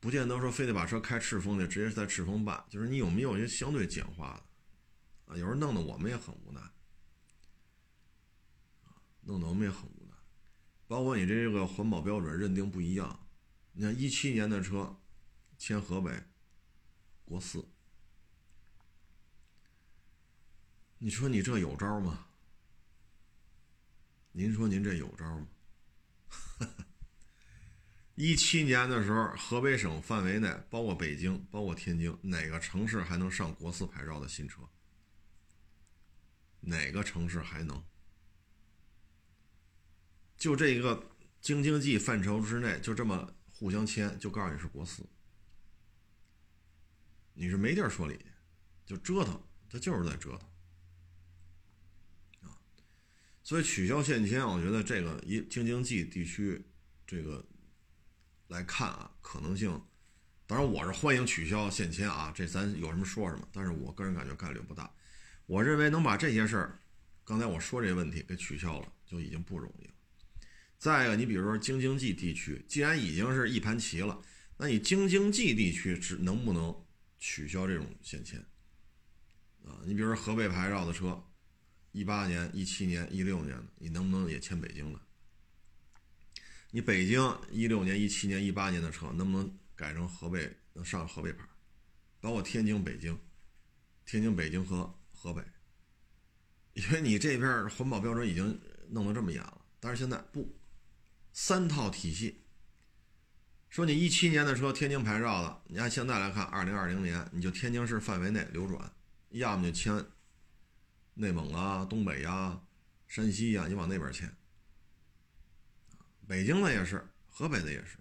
[0.00, 5.36] 不见得说非得把车开赤峰去，直接在赤峰办，就是你有没有一些相对简化的啊？
[5.36, 6.60] 有时候弄得我们也很无奈，
[9.22, 10.14] 弄得我们也很无奈。
[10.86, 13.28] 包括你这个环保标准认定不一样，
[13.72, 15.00] 你看一七年的车
[15.58, 16.22] 迁河北
[17.24, 17.68] 国四，
[20.98, 22.26] 你说你这有招吗？
[24.32, 25.48] 您说您这有招吗？
[28.20, 34.68] 一七年的时候，河北省范围内，包括北京，包括天津，哪个城市还能上国四牌照的新车？
[36.62, 37.80] 哪个城市还能？
[40.36, 45.06] 就这一个京津冀范畴之内，就这么互相签，就告诉你是国四，
[47.34, 48.18] 你是没地儿说理，
[48.84, 49.40] 就折腾，
[49.70, 50.48] 他就是在折腾。
[53.44, 56.60] 所以取消限迁，我觉得这个一京津冀地区
[57.06, 57.46] 这个
[58.48, 59.80] 来看啊，可能性，
[60.46, 63.46] 当然我是欢迎取消限迁啊，这咱有什么说什么。
[63.52, 64.90] 但是我个人感觉概率不大。
[65.46, 66.78] 我认为能把这些事儿，
[67.24, 69.92] 刚才我说这些问题给取消了，就已经不容易了。
[70.78, 74.18] 再一个，你比如说京津冀地区，既然已经是一盘棋了，
[74.56, 76.74] 那你京津冀地区是能不能
[77.18, 78.40] 取消这种限迁？
[79.64, 81.22] 啊，你比如说河北牌照的车，
[81.92, 85.00] 一八年、一七年、一六年的，你能不能也迁北京的？
[86.70, 91.48] 你北京一六年、一七年、一八年的车，能不能改成河北能上河北牌？
[92.20, 93.18] 包括天津、北京、
[94.04, 95.42] 天津、北京和河北，
[96.74, 98.60] 因为你这边环保标准已经
[98.90, 100.58] 弄得这么严了，但是现在不，
[101.32, 102.44] 三套体系。
[103.70, 108.92] 说你一七年的车，天津牌照的，你按现在来看，二零二零年你就天津市范围内流转，
[109.30, 110.04] 要么就迁
[111.14, 112.60] 内蒙啊、东北呀、
[113.06, 114.34] 山西呀，你往那边迁。
[116.28, 117.96] 北京的也是，河北的也是，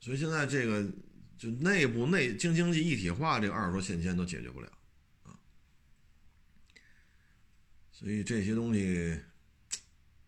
[0.00, 0.90] 所以现在这个
[1.36, 4.72] 就内部内京津冀一体化，这个二手车限迁都解决不了
[5.24, 5.38] 啊。
[7.90, 9.20] 所以这些东西，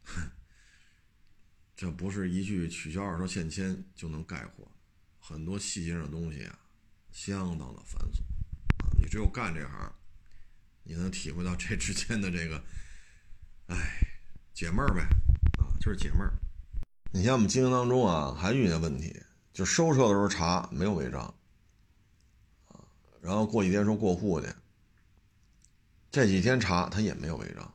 [1.75, 4.71] 这不是一句取消二手车限迁就能概括，
[5.19, 6.59] 很多细节上的东西啊，
[7.11, 8.21] 相当的繁琐
[8.85, 8.93] 啊。
[9.01, 9.93] 你只有干这行，
[10.83, 12.63] 你能体会到这之间的这个，
[13.69, 13.77] 哎，
[14.53, 15.09] 解闷儿呗。
[15.85, 16.33] 就是解闷儿。
[17.13, 19.23] 你像我们经营当中啊，还遇见问题，
[19.53, 21.35] 就收车的时候查没有违章，
[23.21, 24.49] 然后过几天说过户去，
[26.11, 27.75] 这几天查他也没有违章，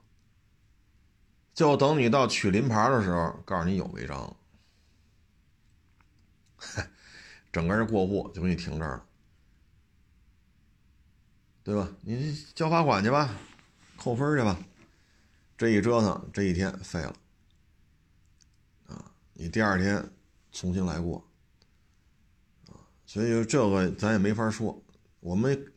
[1.53, 4.35] 就等你到取临牌的时候，告诉你有违章，
[7.53, 9.05] 整个人过户就给你停这儿了，
[11.61, 11.87] 对吧？
[12.01, 13.35] 你交罚款去吧，
[13.97, 14.57] 扣分去吧，
[15.55, 17.15] 这一折腾，这一天废了。
[19.41, 20.05] 你第二天
[20.51, 21.25] 重新来过，
[22.67, 22.75] 啊，
[23.05, 24.83] 所以这个咱也没法说。
[25.21, 25.73] 我们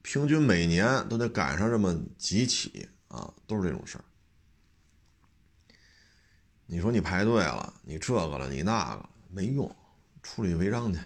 [0.00, 4.04] 平均每年都得赶上这么几起啊，都是这种事儿。
[6.66, 9.74] 你说你排队了，你这个了，你那个没用，
[10.22, 11.00] 处理违章去。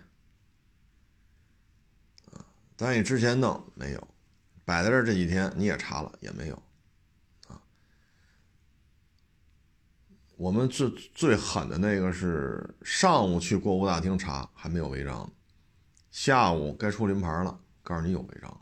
[2.33, 2.45] 啊，
[2.77, 4.09] 咱也之前弄没有，
[4.63, 6.63] 摆在这这几天你也查了也没有。
[10.37, 15.33] 我们最最狠的那个是上午去过户大厅查还没有违章，
[16.11, 18.61] 下午该出临牌了，告诉你有违章。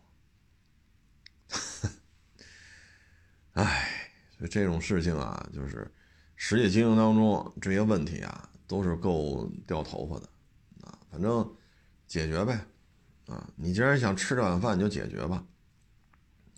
[3.53, 5.91] 哎，所以这种事情啊，就是
[6.37, 10.29] 实际经营当中这些问题啊，都是够掉头发的
[10.83, 10.99] 啊。
[11.11, 11.57] 反正
[12.07, 12.67] 解决呗，
[13.27, 15.43] 啊，你既然想吃这碗饭，你就解决吧，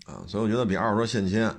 [0.05, 0.25] 啊。
[0.27, 1.55] 所以我觉得比二手车现签。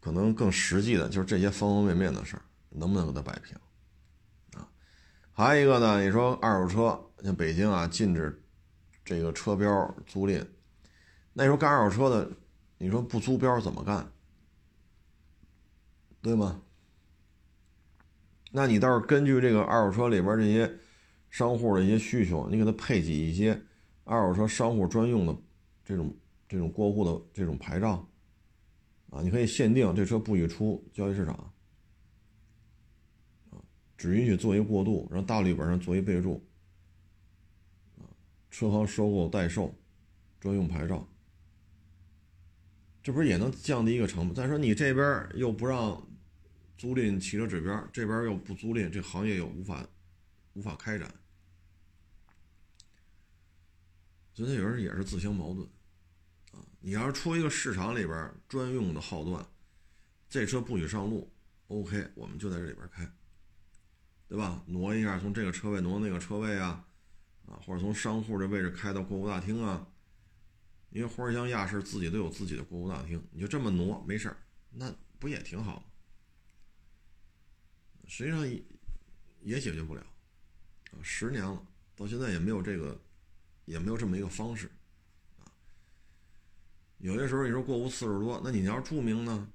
[0.00, 3.54] 可能更实际的就是这些方方面面的事儿，能不能给它摆平
[4.58, 4.66] 啊？
[5.32, 8.42] 还有一个呢，你说二手车，像北京啊，禁止
[9.04, 10.44] 这个车标租赁，
[11.34, 12.30] 那时候干二手车的，
[12.78, 14.10] 你说不租标怎么干？
[16.22, 16.62] 对吗？
[18.52, 20.78] 那你倒是根据这个二手车里边这些
[21.28, 23.62] 商户的一些需求，你给他配给一些
[24.04, 25.36] 二手车商户专用的
[25.84, 26.14] 这种
[26.48, 28.06] 这种过户的这种牌照。
[29.10, 31.34] 啊，你可以限定这车不许出交易市场，
[33.50, 33.58] 啊，
[33.96, 36.40] 只允许做一过渡，让大绿本上做一备注，
[37.98, 38.06] 啊，
[38.50, 39.74] 车行收购代售，
[40.38, 41.04] 专用牌照，
[43.02, 44.34] 这不是也能降低一个成本？
[44.34, 46.06] 再说你这边又不让
[46.78, 49.84] 租赁汽车指标，这边又不租赁，这行业又无法
[50.52, 51.12] 无法开展，
[54.32, 55.68] 所以有时候也是自相矛盾。
[56.52, 59.46] 啊你要是出一个市场里边专用的号段，
[60.28, 61.32] 这车不许上路
[61.68, 63.10] ，OK，我们就在这里边开，
[64.28, 64.62] 对吧？
[64.66, 66.86] 挪一下，从这个车位挪那个车位啊，
[67.46, 69.86] 啊，或者从商户这位置开到过户大厅啊，
[70.90, 74.34] 因为花乡亚市自己都有自己的过户大厅，你就这么挪没事，
[74.70, 75.84] 那不也挺好？
[78.06, 78.48] 实际上
[79.42, 80.00] 也解决不了，
[80.92, 81.62] 啊，十年了，
[81.94, 83.00] 到现在也没有这个，
[83.66, 84.70] 也没有这么一个方式。
[87.00, 89.48] 有些时候你说过户次数多，那你要是注明呢？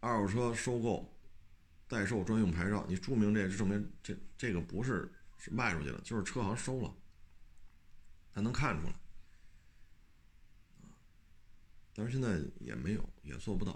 [0.00, 1.14] 二手车收购、
[1.86, 5.12] 代售专用牌照，你注明这，证明这这个不是
[5.50, 6.94] 卖出去了，就是车行收了，
[8.32, 8.94] 他能看出来。
[11.94, 13.72] 但是现在也没有，也做不到，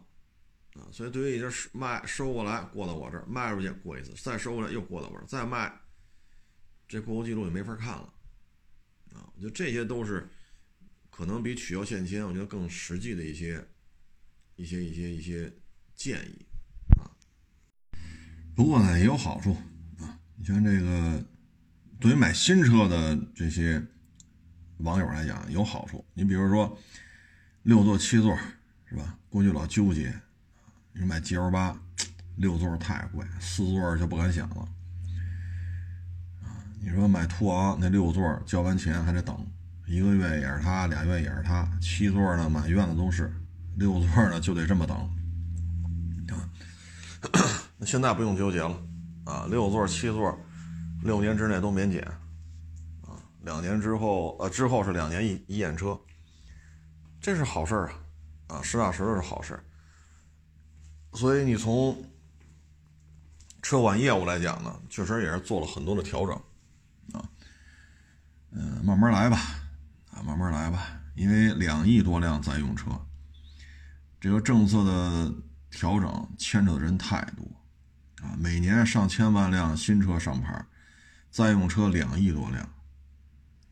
[0.77, 5.71] 啊，所以对于一些卖收过来过到我这儿，卖出去过一次，再收过来又过到我这儿，再卖，
[6.89, 8.15] 这过户记录也没法看了，
[9.13, 10.27] 啊，就这些都是。
[11.17, 13.65] 可能比取消现签，我觉得更实际的一些、
[14.57, 15.49] 一些、一些、一些
[15.95, 16.45] 建议
[16.99, 17.07] 啊。
[18.53, 19.57] 不过呢，也有好处
[20.01, 20.19] 啊。
[20.35, 21.25] 你像这个，
[22.01, 23.81] 对于买新车的这些
[24.79, 26.05] 网友来讲，有好处。
[26.15, 26.77] 你比如说，
[27.63, 28.37] 六座、七座
[28.85, 29.17] 是吧？
[29.29, 30.13] 过去老纠结，
[30.95, 31.81] 你买 GL 八，
[32.39, 34.69] 六座太贵，四座就不敢想了
[36.43, 36.67] 啊。
[36.81, 39.47] 你说买途昂那六座交完钱还得等。
[39.87, 43.31] 一个月也是他，俩月也是他，七座呢满院子都是，
[43.77, 44.97] 六座呢就得这么等。
[46.29, 46.49] 啊，
[47.77, 48.83] 那现在不用纠结了
[49.25, 50.39] 啊，六座七座，
[51.03, 52.03] 六年之内都免检，
[53.03, 55.99] 啊，两年之后呃之后是两年一一验车，
[57.21, 59.59] 这是好事啊，啊，实打实的是好事。
[61.13, 61.97] 所以你从
[63.63, 66.35] 车管业务来讲呢，确实也是做了很多的调整，
[67.13, 67.29] 啊，
[68.51, 69.39] 嗯，慢慢来吧。
[70.15, 72.91] 啊，慢慢来吧，因为两亿多辆在用车，
[74.21, 75.35] 这个政策的
[75.71, 77.45] 调整牵扯的人太多
[78.23, 80.65] 啊，每年上千万辆新车上牌，
[81.31, 82.63] 在用车两亿多辆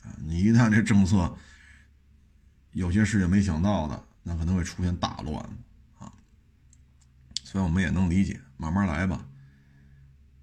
[0.02, 1.32] 啊，你一旦这政策
[2.72, 5.36] 有些事情没想到的，那可能会出现大乱
[6.00, 6.12] 啊，
[7.44, 9.24] 所以我们也能理解，慢慢来吧，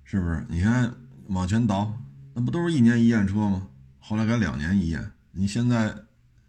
[0.05, 0.45] 是不是？
[0.47, 0.95] 你看
[1.27, 2.01] 往前倒，
[2.33, 3.67] 那不都是一年一验车吗？
[3.99, 5.11] 后来改两年一验。
[5.31, 5.95] 你现在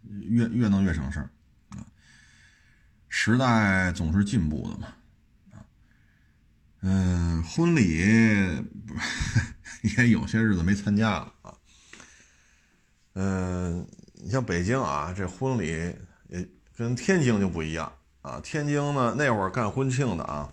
[0.03, 1.29] 越越能越省事儿
[1.69, 1.85] 啊！
[3.07, 4.87] 时代总是进步的嘛
[5.51, 5.63] 啊！
[6.81, 7.99] 嗯，婚礼
[9.95, 11.53] 也有些日子没参加了啊。
[13.13, 15.95] 嗯，你像北京啊，这婚礼
[16.27, 18.41] 也跟天津就不一样啊。
[18.41, 20.51] 天津呢，那会儿干婚庆的啊，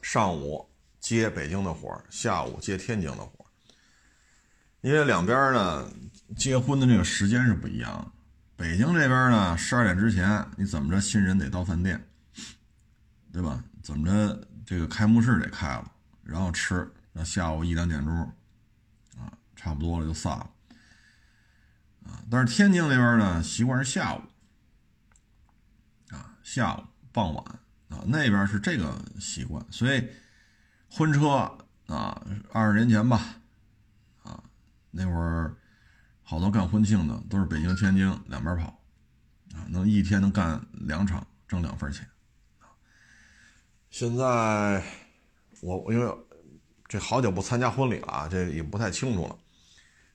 [0.00, 0.66] 上午
[0.98, 3.44] 接北京的活下午接天津的活
[4.80, 5.92] 因为两边呢。
[6.36, 8.12] 结婚的这个时间是不一样。
[8.56, 12.08] 北京这边呢，十二点之前，你怎么着，新人得到饭店，
[13.32, 13.62] 对吧？
[13.82, 15.90] 怎么着，这个开幕式得开了，
[16.24, 18.14] 然后吃，那下午一两点钟，
[19.16, 20.50] 啊，差不多了就散了，
[22.04, 22.18] 啊。
[22.28, 24.22] 但是天津那边呢，习惯是下午，
[26.10, 27.44] 啊，下午傍晚，
[27.90, 30.08] 啊，那边是这个习惯，所以
[30.90, 31.56] 婚车
[31.86, 33.36] 啊，二十年前吧，
[34.24, 34.42] 啊，
[34.90, 35.54] 那会儿。
[36.28, 38.66] 好多干婚庆的都是北京、天津两边跑，
[39.54, 42.06] 啊，能一天能干两场，挣两份钱。
[43.88, 44.84] 现在
[45.62, 46.14] 我因为
[46.86, 49.34] 这好久不参加婚礼了，这也不太清楚了。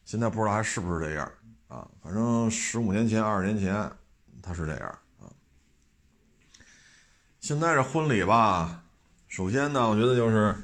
[0.05, 1.32] 现在不知道还是不是这样
[1.68, 1.89] 啊？
[1.99, 3.91] 反正十五年前、二十年前
[4.39, 4.88] 他是这样
[5.20, 5.26] 啊。
[7.39, 8.84] 现在这婚礼吧，
[9.28, 10.55] 首先呢，我觉得就是，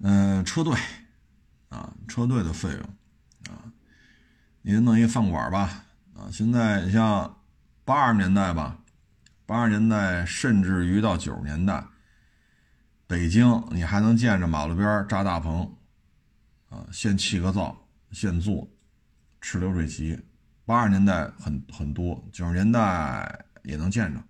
[0.00, 0.76] 嗯，车队
[1.68, 2.95] 啊，车队的费用。
[4.68, 7.38] 您弄一饭馆吧，啊，现在你像
[7.84, 8.76] 八十年代吧，
[9.46, 11.86] 八十年代甚至于到九十年代，
[13.06, 15.72] 北京你还能见着马路边扎大棚，
[16.68, 17.76] 啊，现砌个灶，
[18.10, 18.68] 现做，
[19.40, 20.20] 吃流水席。
[20.64, 24.20] 八十年代很很多，九十年代也能见着。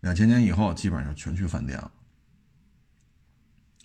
[0.00, 1.92] 两千年以后基本上全去饭店了，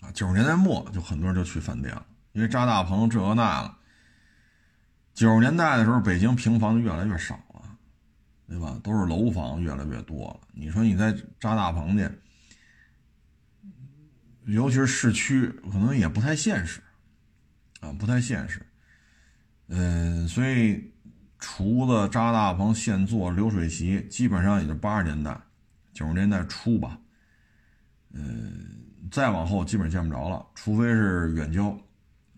[0.00, 3.76] 啊，九十年代末就很多人就去饭店了，因为扎大棚这那了。
[5.16, 7.62] 九十年代的时候，北京平房就越来越少了，
[8.46, 8.78] 对吧？
[8.84, 10.46] 都是楼房越来越多了。
[10.52, 11.10] 你说你在
[11.40, 12.06] 扎大棚去，
[14.44, 16.82] 尤其是市区，可能也不太现实，
[17.80, 18.60] 啊，不太现实。
[19.68, 20.92] 嗯，所以
[21.38, 25.34] 厨子扎大棚现做流水席，基本上也就八十年代、
[25.94, 27.00] 九十年代初吧。
[28.12, 28.66] 嗯，
[29.10, 31.74] 再往后基本见不着了，除非是远郊。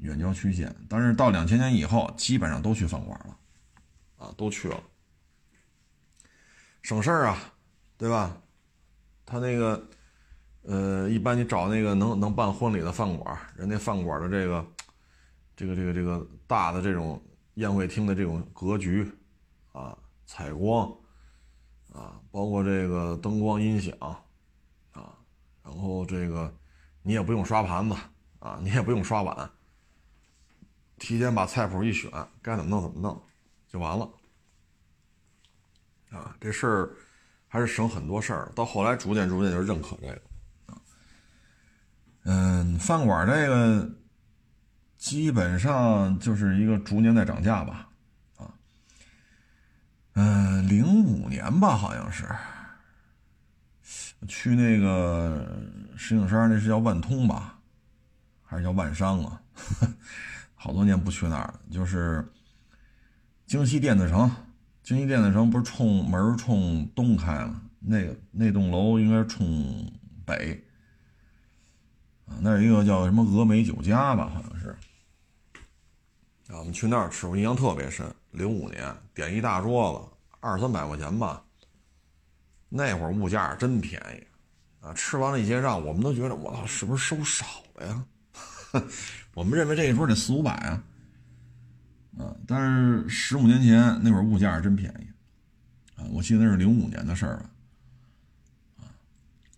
[0.00, 3.36] 远郊区县，但是到两千年以后，基本上都去饭馆了，
[4.16, 4.80] 啊，都去了，
[6.82, 7.36] 省事儿啊，
[7.96, 8.36] 对吧？
[9.26, 9.88] 他那个，
[10.62, 14.66] 呃，一般你找那个能能办婚礼的饭馆，人家饭馆的这个，
[15.56, 17.20] 这个这个这个大的这种
[17.54, 19.06] 宴会厅的这种格局，
[19.72, 20.88] 啊，采光，
[21.92, 23.94] 啊，包括这个灯光音响，
[24.92, 25.12] 啊，
[25.62, 26.54] 然后这个
[27.02, 27.96] 你也不用刷盘子，
[28.38, 29.50] 啊，你也不用刷碗。
[30.98, 32.10] 提前把菜谱一选，
[32.42, 33.22] 该怎么弄怎么弄，
[33.68, 34.08] 就完了。
[36.10, 36.90] 啊，这事儿
[37.46, 38.50] 还是省很多事儿。
[38.54, 40.22] 到后来逐渐逐渐就认可这个。
[42.24, 43.90] 嗯，饭馆这个
[44.98, 47.88] 基本上就是一个逐年在涨价吧。
[48.36, 48.52] 啊，
[50.14, 52.26] 嗯，零五年吧，好像是
[54.26, 55.62] 去那个
[55.96, 57.58] 石景山，那是叫万通吧，
[58.42, 59.40] 还是叫万商啊？
[60.58, 62.26] 好多年不去那儿了，就是
[63.46, 64.28] 京西电子城。
[64.82, 69.90] 京西电子城不是冲门冲东开了，那那栋楼应该冲
[70.26, 70.60] 北
[72.26, 72.34] 啊。
[72.40, 74.70] 那儿一个叫什么峨眉酒家吧，好像是。
[76.48, 78.06] 啊，我们去那儿吃，我印象特别深。
[78.32, 81.44] 零五年点一大桌子，二三百块钱吧。
[82.68, 84.92] 那会儿物价真便宜啊！
[84.94, 88.04] 吃完了一结账，我们都觉得我操，是不是收少了呀？
[89.34, 90.84] 我们认为这一桌得四五百啊，
[92.18, 97.50] 啊，但是十五年前那会儿物价是真便宜，啊，我记得那是零五年的事儿了，
[98.78, 98.90] 啊，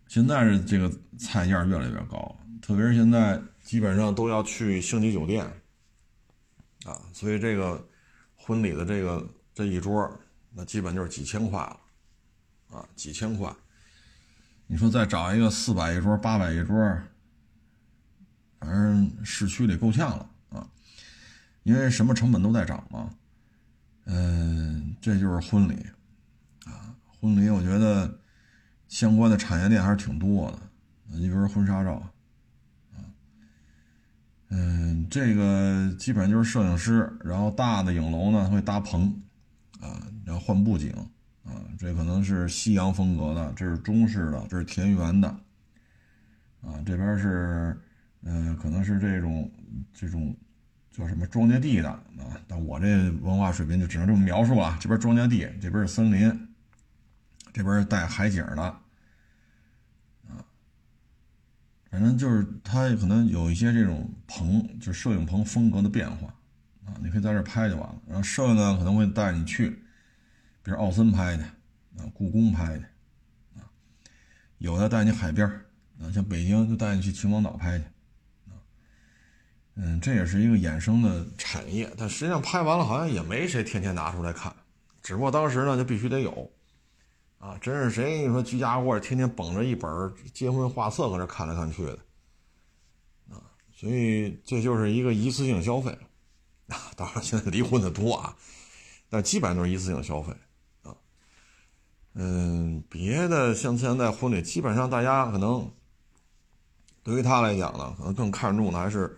[0.06, 5.44] 现在是这个菜价越来越高，特别是现在基本上都要去星级酒店，
[6.84, 7.88] 啊，所以这个
[8.36, 10.20] 婚礼的这个这一桌，
[10.52, 11.80] 那基本就是几千块了，
[12.70, 13.52] 啊，几千块，
[14.66, 16.76] 你说再找一个四百一桌、八百一桌，
[18.60, 20.68] 反正市区里够呛了啊。
[21.64, 23.10] 因为什么成本都在涨嘛，
[24.06, 25.74] 嗯，这就是婚礼，
[26.64, 28.18] 啊，婚礼我觉得
[28.88, 30.58] 相关的产业链还是挺多的，
[31.06, 32.02] 你比如婚纱照，
[34.48, 39.22] 嗯，这个基本上就是摄影师，然后大的影楼呢会搭棚，
[39.80, 40.90] 啊，然后换布景，
[41.44, 45.28] 啊，这可能是西洋风格的，这是中式的，这是田园的，
[46.62, 47.78] 啊，这边是，
[48.22, 49.50] 嗯，可能是这种
[49.92, 50.36] 这种。
[50.92, 52.36] 叫什么庄稼地的啊？
[52.48, 54.76] 但我这文化水平就只能这么描述了。
[54.80, 56.48] 这边庄稼地，这边是森林，
[57.52, 60.44] 这边带海景的，啊，
[61.88, 66.34] 反正就是它可能有一些这种棚，就摄影棚风格的变化
[66.84, 66.92] 啊。
[67.00, 68.02] 你可以在这拍就完了。
[68.08, 69.70] 然后摄影呢可能会带你去，
[70.64, 71.42] 比如奥森拍去，
[71.98, 72.84] 啊，故宫拍去，
[73.60, 73.62] 啊，
[74.58, 75.48] 有的带你海边
[76.00, 77.84] 啊，像北京就带你去秦皇岛拍去。
[79.76, 84.54] 嗯，这也是一个衍生的产业，但实际上拍完了好像也没谁天天拿出来看，
[85.00, 86.50] 只不过当时呢就必须得有，
[87.38, 91.98] 啊，真是谁你说居家过天天捧着一本结婚画册搁这看来看去的，
[93.30, 93.40] 啊，
[93.74, 95.96] 所以这就是一个一次性消费，
[96.66, 98.36] 啊，当然现在离婚的多啊，
[99.08, 100.34] 但基本上都是一次性消费，
[100.82, 100.92] 啊，
[102.14, 105.70] 嗯，别的像现在婚礼，基本上大家可能
[107.02, 109.16] 对于他来讲呢，可能更看重的还是。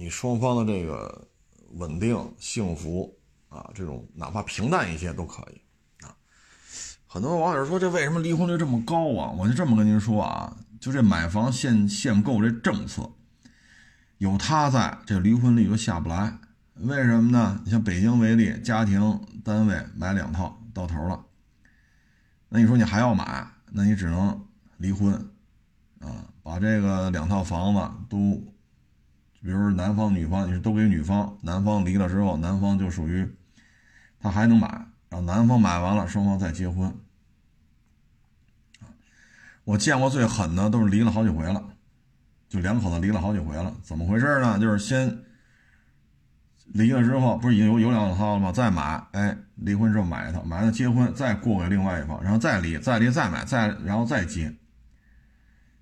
[0.00, 1.28] 你双方的这个
[1.72, 3.14] 稳定幸福
[3.50, 5.60] 啊，这种哪怕平淡一些都可以
[6.06, 6.16] 啊。
[7.06, 9.30] 很多网友说这为什么离婚率这么高啊？
[9.32, 13.12] 我就这么跟您说啊，就这买房限限购这政策，
[14.16, 16.38] 有他在这离婚率就下不来。
[16.76, 17.60] 为什么呢？
[17.66, 21.26] 你像北京为例，家庭单位买两套到头了，
[22.48, 24.46] 那你说你还要买，那你只能
[24.78, 25.12] 离婚
[25.98, 28.42] 啊，把这个两套房子都。
[29.42, 33.26] 比如说男方女方，你是都给女方，男方离了之后，男方就属于
[34.20, 34.68] 他还能买，
[35.08, 36.94] 然后男方买完了，双方再结婚。
[39.64, 41.62] 我见过最狠的都是离了好几回了，
[42.48, 44.58] 就两口子离了好几回了，怎么回事呢？
[44.58, 45.24] 就是先
[46.66, 48.52] 离了之后，不是已经有有两套了吗？
[48.52, 54.54] 再买，哎，离婚之后买一套，买了结婚再过给另外一方，然后再离，再离再买，再然后再结。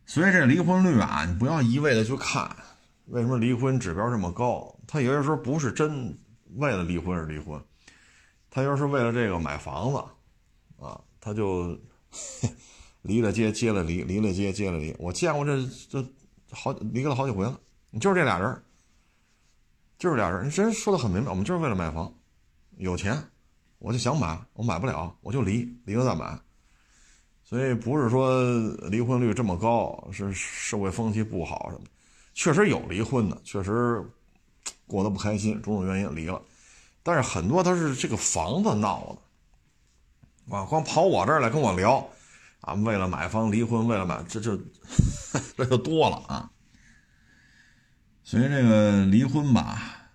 [0.07, 2.51] 所以这离婚率啊，你不要一味的去看。
[3.09, 4.75] 为什么离婚指标这么高？
[4.87, 6.17] 他有些时候不是真
[6.57, 7.59] 为了离婚而离婚，
[8.51, 11.79] 他要是为了这个买房子，啊，他就
[13.03, 14.95] 离了接，接了离，离了接，接了离。
[14.99, 16.07] 我见过这这
[16.51, 17.59] 好离了好几回了。
[17.91, 18.63] 你就是这俩人，
[19.99, 22.13] 就是俩人，你真说的很明白，我们就是为了买房，
[22.77, 23.17] 有钱，
[23.79, 26.39] 我就想买，我买不了，我就离，离了再买。
[27.43, 28.43] 所以不是说
[28.91, 31.85] 离婚率这么高是社会风气不好什么。
[32.39, 34.01] 确实有离婚的，确实
[34.87, 36.41] 过得不开心，种种原因离了。
[37.03, 39.19] 但是很多他是这个房子闹
[40.47, 42.09] 的，啊，光跑我这儿来跟我聊，
[42.61, 44.57] 啊，为了买房离婚，为了买，这就
[45.59, 46.49] 这就多了啊。
[48.23, 50.07] 所以这个离婚吧，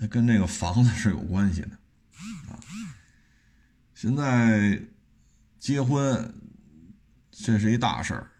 [0.00, 1.72] 它跟这个房子是有关系的，
[2.48, 2.56] 啊。
[3.94, 4.80] 现在
[5.58, 6.34] 结婚，
[7.30, 8.30] 这是一大事儿。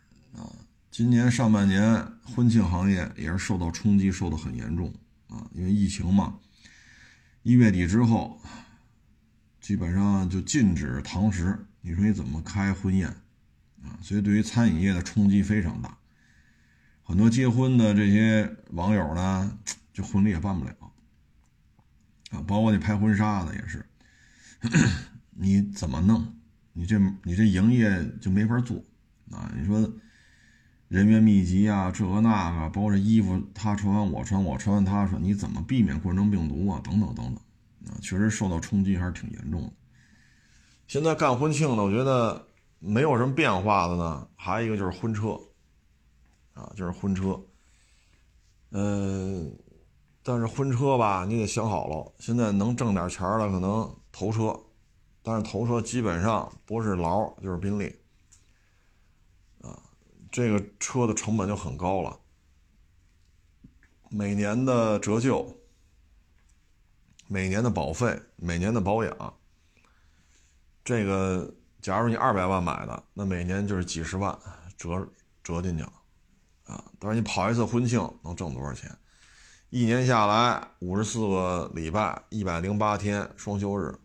[0.96, 4.90] 今年上半年，婚庆行业也是受到冲击，受的很严重
[5.28, 5.46] 啊！
[5.52, 6.38] 因为疫情嘛，
[7.42, 8.40] 一月底之后，
[9.60, 11.66] 基本上就禁止堂食。
[11.82, 13.08] 你说你怎么开婚宴
[13.82, 14.00] 啊？
[14.00, 15.98] 所以对于餐饮业的冲击非常大。
[17.02, 19.58] 很多结婚的这些网友呢，
[19.92, 20.74] 就婚礼也办不了
[22.30, 23.84] 啊，包括你拍婚纱的也是，
[25.36, 26.34] 你怎么弄？
[26.72, 28.82] 你这你这营业就没法做
[29.30, 29.52] 啊！
[29.54, 29.92] 你说。
[30.88, 36.80] 人员密集啊，这个那个，包括这衣服他穿完我穿，我穿完他穿，你怎么避免冠状病毒啊？
[36.84, 37.36] 等等等等，
[37.92, 39.72] 啊，确实受到冲击还是挺严重的。
[40.86, 42.46] 现在干婚庆的，我觉得
[42.78, 44.28] 没有什么变化的呢。
[44.36, 45.30] 还有一个就是婚车，
[46.54, 47.40] 啊，就是婚车。
[48.70, 49.58] 嗯，
[50.22, 54.56] 但是婚车吧，你得想好了，现在能挣点钱的可能头车，
[55.24, 57.92] 但是头车基本上不是劳就是宾利。
[60.36, 62.20] 这个车的成本就很高了，
[64.10, 65.62] 每年的折旧
[67.26, 69.34] 每年的保费、每年的保养，
[70.84, 74.38] 这个假如你二百万买的，那每年就是几十万
[74.76, 75.08] 折
[75.42, 75.92] 折进去了，
[76.64, 78.94] 啊，但是你跑一次婚庆能挣多少钱？
[79.70, 83.98] 一年下来五十四个礼拜，一百零八天双休日，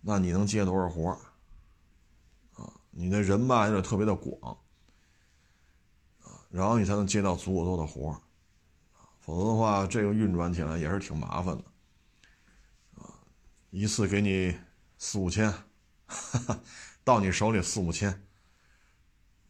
[0.00, 1.10] 那你能接多少活
[2.54, 4.56] 啊，你的人脉也特别的广，
[6.50, 8.20] 然后你才能接到足够多的活
[9.20, 11.64] 否则的话，这个运转起来也是挺麻烦的，
[12.94, 13.12] 啊，
[13.70, 14.56] 一次给你
[14.96, 15.52] 四五千，
[16.06, 16.60] 哈 哈
[17.04, 18.26] 到你手里四五千，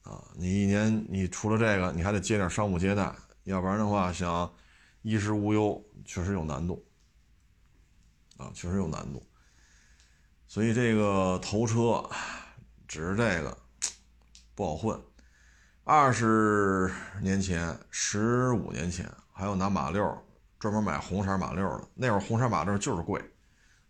[0.02, 4.52] 啊，你一年你除了这个，你还得接点商务接待，要不然的话，想
[5.02, 6.84] 衣食无忧，确实有难度，
[8.36, 9.24] 啊，确实有难度，
[10.48, 12.10] 所以这个头车，
[12.88, 13.56] 只是这个
[14.56, 15.00] 不好混，
[15.90, 19.10] 二十年前，十五年前。
[19.32, 20.22] 还有拿马六，
[20.58, 21.88] 专门买红色马六的。
[21.94, 23.18] 那会儿红色马六就是贵，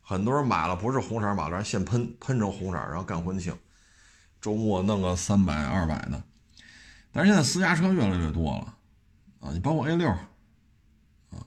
[0.01, 3.53] 很多人买了不是红色马六，现喷喷成红色，然后干婚庆，
[4.41, 6.23] 周末弄个三百二百的。
[7.11, 8.77] 但是现在私家车越来越多了，
[9.41, 11.43] 啊，你包括 A 六，啊，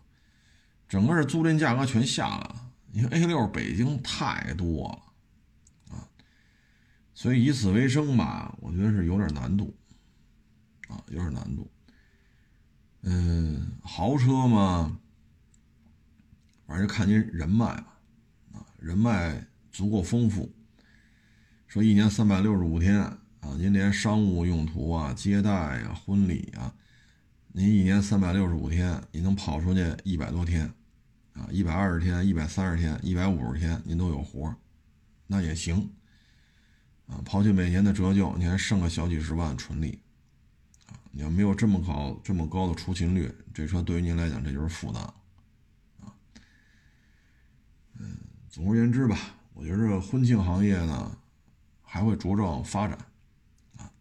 [0.90, 2.56] 整个租赁价格全下来了。
[2.92, 6.04] 因为 A 六北京太多了，啊，
[7.14, 9.74] 所以以此为生吧，我觉得是有点难度，
[10.92, 11.72] 啊，有点难度。
[13.04, 15.00] 嗯，豪车嘛，
[16.68, 17.98] 反正就看您人脉吧，
[18.54, 20.54] 啊，人脉足够丰富。
[21.68, 26.74] 说一年三百六十五天啊，您连商务用途啊、接待啊、婚礼啊，
[27.54, 30.72] 您一年三百六十五天，你能跑出去一百多天，
[31.34, 34.54] 啊，一百二十天、一百三十天、一百五十天，您都有活
[35.28, 35.90] 那也行。
[37.08, 39.98] 啊，刨去每年的折旧，你还剩个小几十万纯利。
[41.14, 45.02] 你要没有这么高、这么高的出勤率，这车对于您来讲这就是负担，
[46.00, 46.16] 啊，
[48.00, 48.18] 嗯，
[48.50, 49.18] 总而言之吧，
[49.54, 51.18] 我觉着婚庆行业呢
[51.82, 52.98] 还会茁壮发展，
[53.78, 53.92] 啊，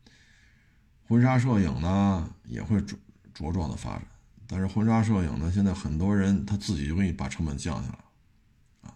[1.08, 2.96] 婚纱摄影呢也会茁
[3.34, 4.06] 茁壮的发展，
[4.46, 8.94] 但是婚纱摄影呢，现在很多人他自己就给你把成本降下来，啊，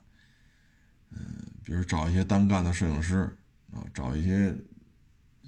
[1.10, 1.18] 嗯，
[1.64, 3.36] 比如找一些单干的摄影师，
[3.72, 4.56] 啊，找一些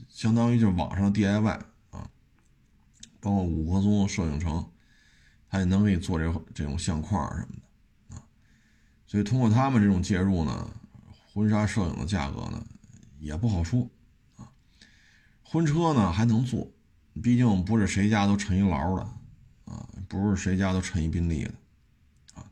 [0.08, 1.60] 相当于就是网上 DIY。
[3.26, 4.64] 包括五棵松摄影城，
[5.48, 8.22] 他也能给你做这这种相框什么的啊，
[9.04, 10.70] 所以通过他们这种介入呢，
[11.32, 12.64] 婚纱摄影的价格呢
[13.18, 13.90] 也不好说
[14.36, 14.46] 啊。
[15.42, 16.70] 婚车呢还能做，
[17.20, 19.02] 毕竟不是谁家都趁一劳的
[19.64, 21.54] 啊，不是谁家都趁一宾利的
[22.34, 22.46] 啊，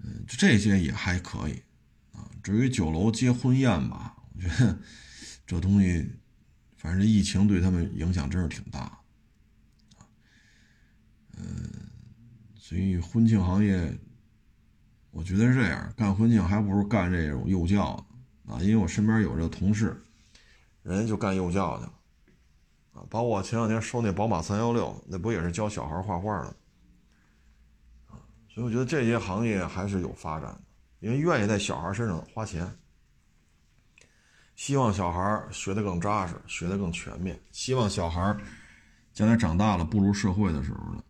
[0.00, 1.62] 嗯，就这些也还可以
[2.12, 2.28] 啊。
[2.42, 4.78] 至于酒楼接婚宴吧，我觉得
[5.46, 6.06] 这东西，
[6.76, 8.97] 反正这疫情对他们影响真是挺大。
[11.38, 11.70] 嗯，
[12.56, 13.96] 所以婚庆行业，
[15.10, 17.84] 我觉得是这样，干婚庆还不如干这种幼教
[18.46, 18.58] 啊。
[18.60, 20.00] 因为我身边有这个同事，
[20.82, 21.92] 人家就干幼教去了
[22.92, 23.06] 啊。
[23.08, 26.46] 包括我前两天收那宝马三幺六，那不也是教小孩画画的
[28.08, 28.18] 啊？
[28.48, 30.60] 所以我觉得这些行业还是有发展的，
[31.00, 32.70] 因为愿意在小孩身上花钱，
[34.56, 38.36] 希望小孩学得更扎实，学得更全面，希望小孩
[39.12, 41.02] 将来长大了步入社会的时候呢。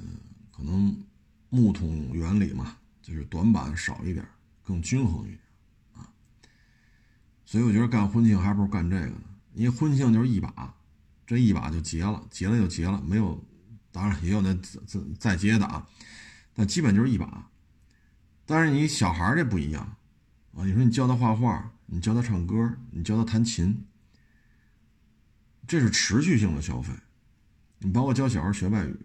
[0.00, 0.18] 嗯，
[0.50, 0.96] 可能
[1.50, 4.26] 木桶原理嘛，就是短板少一点，
[4.62, 5.40] 更均衡一点
[5.94, 6.08] 啊。
[7.44, 9.22] 所以我觉得干婚庆还不如干这个呢。
[9.52, 10.74] 因为婚庆就是一把，
[11.26, 13.44] 这一把就结了，结了就结了，没有，
[13.90, 15.86] 当然也有那再再结的啊，
[16.54, 17.50] 但基本就是一把。
[18.46, 19.96] 但是你小孩这不一样
[20.54, 23.84] 啊，你说你教他画画，你教他唱歌，你教他弹琴，
[25.66, 26.92] 这是持续性的消费。
[27.78, 28.96] 你包括教小孩学外语。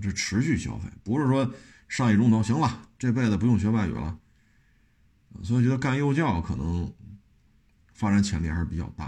[0.00, 1.50] 这持续消费不是说
[1.88, 4.16] 上一钟头行了，这辈子不用学外语了。
[5.42, 6.92] 所以觉得干幼教可能
[7.94, 9.04] 发展潜力还是比较大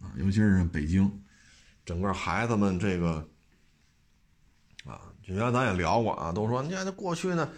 [0.00, 1.10] 啊，尤其是北京，
[1.84, 3.26] 整个孩子们这个
[4.84, 7.48] 啊，原来咱也聊过啊，都说你看那过去呢，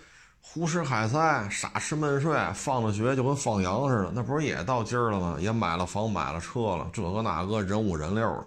[0.40, 5.36] 胡吃海塞、傻吃闷睡，放了学就跟放羊似的，那不是也到今儿了吗？
[5.40, 8.46] 也买了房、买了车了，这个那个人五人六的，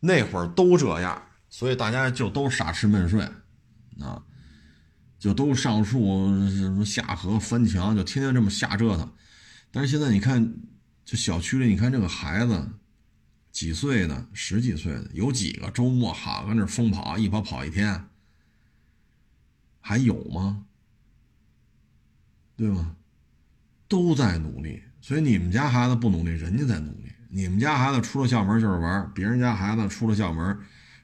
[0.00, 1.22] 那会儿都这样。
[1.50, 3.20] 所以大家就都傻吃闷睡，
[4.00, 4.22] 啊，
[5.18, 6.00] 就都上树
[6.48, 9.12] 什么下河翻墙，就天天这么瞎折腾。
[9.72, 10.54] 但是现在你看，
[11.04, 12.68] 就小区里，你看这个孩子，
[13.50, 18.06] 几岁的，十几岁的，有几个周末哈跟那疯跑，一跑跑一天，
[19.80, 20.64] 还有吗？
[22.56, 22.96] 对吗？
[23.88, 24.82] 都在努力。
[25.00, 27.10] 所以你们家孩子不努力，人家在努力。
[27.28, 30.56] 你们家孩子出了校门就是玩，别人家孩子出了校门。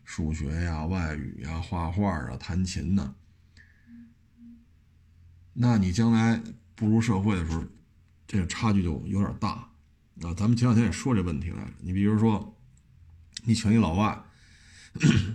[0.07, 3.13] 数学呀、外语呀、画画啊、弹琴呐，
[5.53, 6.41] 那你将来
[6.77, 7.65] 步入社会的时候，
[8.27, 9.51] 这个差距就有点大
[10.23, 10.33] 啊。
[10.37, 11.73] 咱们前两天也说这问题来着。
[11.81, 12.57] 你比如说，
[13.45, 14.23] 你请一老外，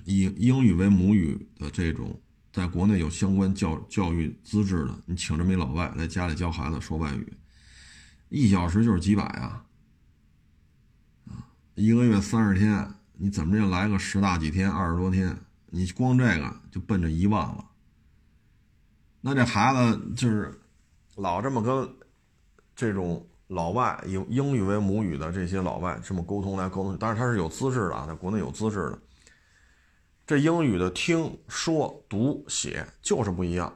[0.06, 2.20] 以英语为母语的这种，
[2.54, 7.34] 在国内有相关教教育资质的，你请这么一老外来家里教孩子说外语，
[8.30, 9.66] 一小时就是几百啊，
[11.28, 12.94] 啊，一个月三十天，
[13.24, 17.64] 你怎么着来个十大几天，二十多天，你光这个就奔着一万了。
[19.22, 20.60] 那这孩子就是
[21.18, 21.88] 老这么跟
[22.76, 29.00] 这种老外以英语为母语的这些老外这么沟通来沟通，但是他是有资质的，在国内有资质的。
[30.26, 33.72] 这英语的听说读写就是不一样。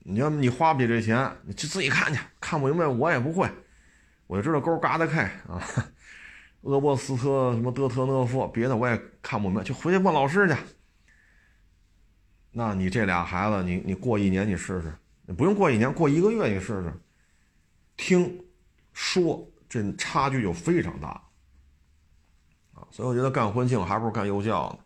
[0.00, 3.50] 你要你花不起这钱，你去自己看去，看不明白我也不会，
[4.26, 5.64] 我就知道勾嘎达 K 啊，
[6.62, 10.56] 俄波斯特什么德特讷夫，别的我也看不明白，就回去问老师去。
[12.50, 14.92] 那你这俩孩子，你你过一年你试试，
[15.26, 16.92] 你不用过一年，过一个月你试试，
[17.96, 18.42] 听
[18.92, 21.08] 说这差距就非常大
[22.74, 22.86] 啊！
[22.90, 24.78] 所以我觉得干婚庆还不如干幼教呢。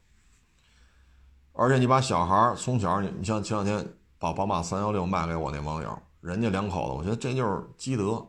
[1.53, 3.87] 而且你把小孩从小，你你像前两天
[4.18, 8.27] 把宝马三幺六卖给我那网友，人家两口子，我觉得这就是积德。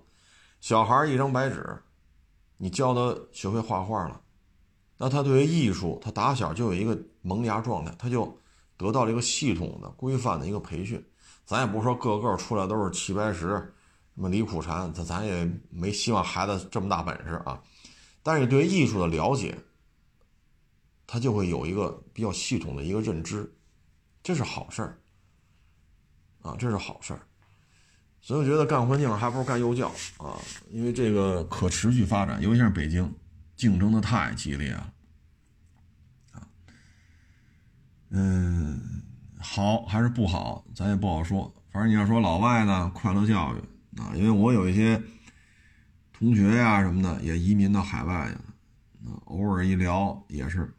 [0.59, 1.81] 小孩一张白纸，
[2.61, 4.21] 你教他学会画画了，
[4.97, 8.37] 那他对于艺术，他打小就有一个萌芽状态，他就。
[8.77, 11.05] 得到了一个系统的、规范的一个培训，
[11.45, 13.73] 咱也不是说个个出来都是齐白石、什
[14.15, 17.61] 么李苦禅，咱咱也没希望孩子这么大本事啊。
[18.23, 19.55] 但是对于艺术的了解，
[21.05, 23.55] 他就会有一个比较系统的一个认知，
[24.23, 24.99] 这是好事儿
[26.41, 27.21] 啊，这是好事儿。
[28.21, 30.37] 所以我觉得干环境还不如干幼教啊，
[30.69, 33.11] 因为这个可持续发展，尤其是北京，
[33.55, 34.93] 竞争的太激烈了。
[38.11, 38.79] 嗯，
[39.39, 41.51] 好还是不好，咱也不好说。
[41.71, 45.01] 反正你要说老外呢，快乐教育啊，因为我有一些
[46.13, 48.33] 同学呀什么的也移民到海外去
[49.09, 50.71] 了，偶尔一聊也是，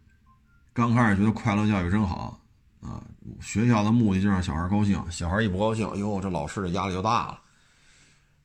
[0.73, 2.41] 刚开始觉得快乐教育真好
[2.83, 3.03] 啊，
[3.41, 7.41] 学校的目的就让小孩高兴，小孩一不高兴，哟，这老师的压力就大了，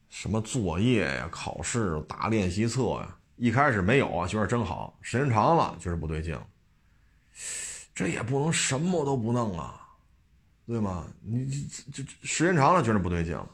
[0.10, 6.40] 什么作业呀、考试、打练习册呀，一开始没有啊，觉得真好，时间长了觉得不对劲。
[7.94, 9.82] 这也不能什么都不弄啊，
[10.66, 11.06] 对吗？
[11.22, 11.46] 你
[11.92, 13.50] 这这时间长了觉得不对劲了。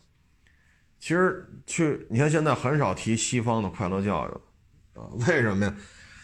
[0.99, 5.75] 其实去你看现在很少提西方的快乐教育啊，为什么呀？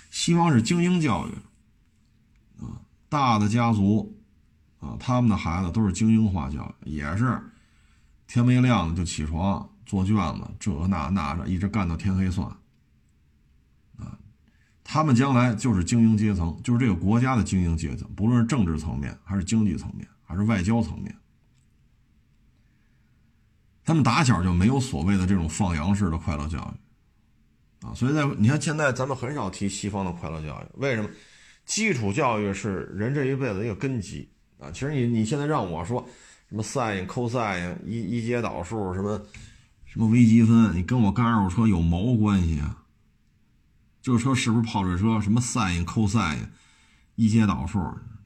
[0.10, 1.32] 西方是精英教育
[2.62, 4.19] 啊，大的家族
[4.80, 7.40] 啊，他们的孩子都是精英化教育，也是
[8.28, 12.48] 天没亮就起床做卷子，这那那的，一直干到天黑算。
[13.98, 14.18] 啊
[14.84, 21.16] 他们将来就是精英阶层，就是这个国家的精英阶层，不论是政治层面，还是经济层面，还是外交层面。
[23.84, 31.10] 他们打小就没有所谓的这种放羊式的快乐教育，啊，所以在你看现在咱们很少提西方的快乐教育，为什么？
[31.66, 34.28] 基础教育是人这一辈子一个根基
[34.60, 34.70] 啊。
[34.72, 36.08] 其实你你现在让我说
[36.50, 39.20] 什么 sin、cos、一一阶导数什么
[39.86, 42.84] 什么微积分，你跟我干二手车有毛关系啊？
[44.02, 45.20] 这车是不是泡水车？
[45.20, 46.38] 什么 sin、cos、
[47.16, 47.80] 一阶导数，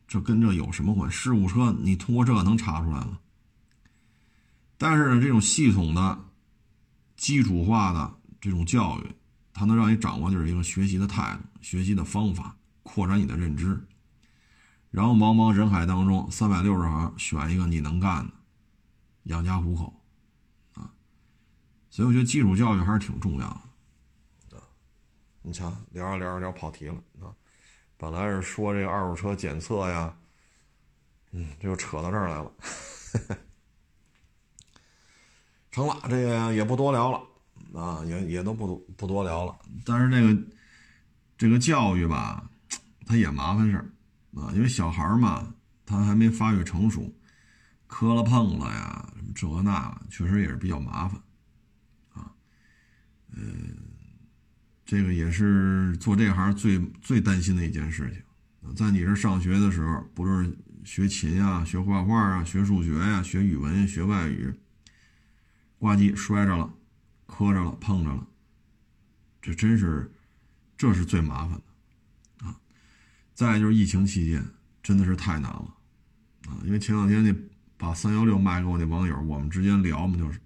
[0.07, 1.17] 这跟这有什么关系？
[1.17, 3.19] 事故车你通过这能查出来吗？
[4.77, 6.19] 但是呢，这种系统的、
[7.15, 9.03] 基础化的这种教育，
[9.53, 13.79] 它能让你掌握就是一个学习的态度、学习的方法，扩展你的认知。
[14.93, 18.31] 然后茫茫人海当中，三百六十行选一个你能干的，
[19.23, 19.91] 养家糊口
[20.75, 20.93] 啊。
[21.89, 23.49] 所以我觉得基础教育还是挺重要
[24.51, 24.61] 的。
[25.41, 27.33] 你瞧，聊着聊着聊跑题了啊！
[27.97, 30.15] 本来是说这个二手车检测呀，
[31.31, 32.51] 嗯，这就扯到这儿来了。
[35.71, 37.19] 成了，这个也不多聊了
[37.81, 39.57] 啊，也也都不多不多聊了。
[39.83, 40.43] 但是这个
[41.35, 42.47] 这个教育吧，
[43.07, 43.89] 它也麻烦事儿
[44.35, 45.53] 啊，因为小孩嘛，
[45.85, 47.13] 他还没发育成熟，
[47.87, 51.21] 磕了碰了呀，什么这那，确实也是比较麻烦
[52.13, 52.31] 啊，
[53.31, 53.77] 嗯。
[54.85, 58.75] 这个也是做这行最最担心的一件事情。
[58.75, 64.53] 在你这上学的时候，不论是学琴啊、学画画啊、学数学呀、学语文、学外语，
[65.79, 66.71] 挂机摔着了、
[67.25, 68.27] 磕着了、碰着了，
[69.41, 70.11] 这真是，
[70.77, 71.63] 这是最麻烦的！
[73.43, 74.43] 再就是疫情期间，
[74.81, 75.77] 真的是太难了
[76.47, 76.57] 啊！
[76.63, 77.35] 因为前两天那
[77.77, 80.39] 把三幺六卖给我那网友，我们之间聊嘛，就是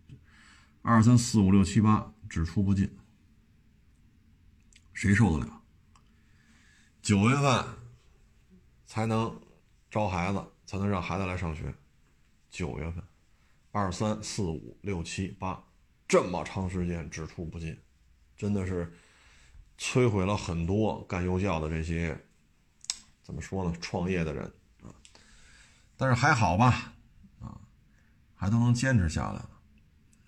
[0.81, 2.89] 二三四五六七八只出不进。
[4.93, 5.61] 谁受得了？
[7.03, 7.65] 九月份
[8.85, 9.39] 才能
[9.91, 11.73] 招孩子，才能让孩子来上学。
[12.49, 13.03] 九月份，
[13.71, 15.63] 二三四五六七八，
[16.07, 17.77] 这么长时间只出不进，
[18.35, 18.91] 真的是
[19.77, 22.19] 摧毁了很多干幼教的这些
[23.27, 23.73] 怎么说呢？
[23.81, 24.45] 创业的人
[24.81, 24.87] 啊，
[25.97, 26.93] 但是还好吧，
[27.41, 27.59] 啊，
[28.33, 29.49] 还都能坚持下来了，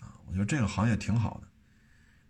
[0.00, 1.48] 啊，我觉得这个行业挺好的，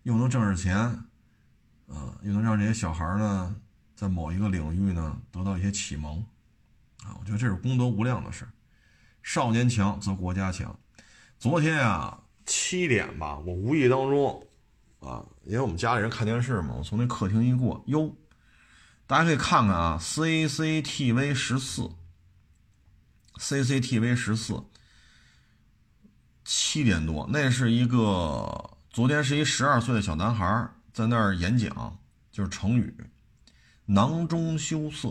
[0.03, 3.53] 又能挣着钱，啊，又能让这些小孩呢
[3.97, 6.25] 在某一个领域呢得到一些启蒙，
[7.03, 8.47] 啊，我觉得这是功德无量的事。
[9.21, 10.79] 少年强则国家强。
[11.37, 14.47] 昨天啊，七点吧，我无意当中，
[15.01, 18.15] 啊，因为我们家里人看电视嘛，我从那客厅一过，哟，
[19.11, 21.91] 大家可以看看啊，CCTV 十四
[23.35, 24.63] ，CCTV 十四，
[26.45, 31.99] 七点多，那是一个昨天是一十二岁的小男孩在那儿演讲，
[32.31, 32.95] 就是成语
[33.83, 35.09] “囊中羞涩”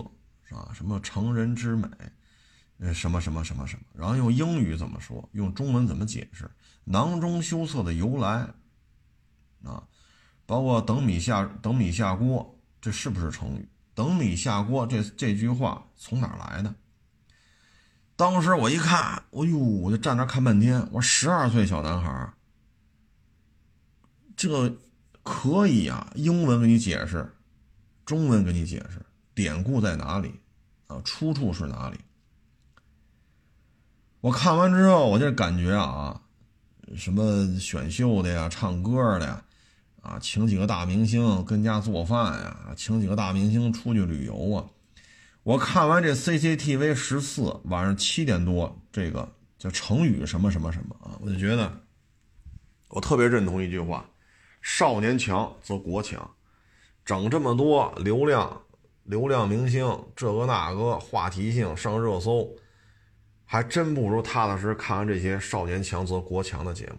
[0.49, 0.73] 是吧？
[0.73, 1.87] 什么成人之美。
[2.79, 5.29] 呃，什么什么什么什么，然后用英语怎么说？
[5.33, 6.51] 用中文怎么解释？
[6.85, 8.49] 囊中羞涩的由来
[9.63, 9.87] 啊，
[10.47, 13.69] 包括等米下等米下锅，这是不是成语？
[14.01, 16.75] 等米下锅这这句话从哪来的？
[18.17, 20.81] 当时我一看，哎呦，我就站那看半天。
[20.91, 22.33] 我说十二岁小男孩，
[24.35, 24.75] 这
[25.23, 26.11] 可以啊？
[26.15, 27.31] 英文给你解释，
[28.07, 30.33] 中文给你解释，典故在哪里？
[30.87, 32.01] 啊，出处是哪里？
[34.23, 36.19] 我看完之后，我就感觉啊，
[36.97, 39.45] 什么选秀的呀、唱歌的呀，
[40.03, 44.65] 啊，请几个大明星跟家做饭呀，请几个大明星出去旅游啊。
[45.43, 49.29] 我看完这 CCTV 十四晚上七点多，这个
[49.59, 51.81] 叫成语什么什么什么啊，我就觉得，
[52.89, 54.05] 我特别认同一句话：
[54.61, 56.31] 少年强则国强。
[57.05, 58.63] 整这么多流量、
[59.05, 62.49] 流量明星，这个那个话题性上热搜。
[63.45, 66.99] 还真不如踏踏实实看完这些“少年强则国强”的节目，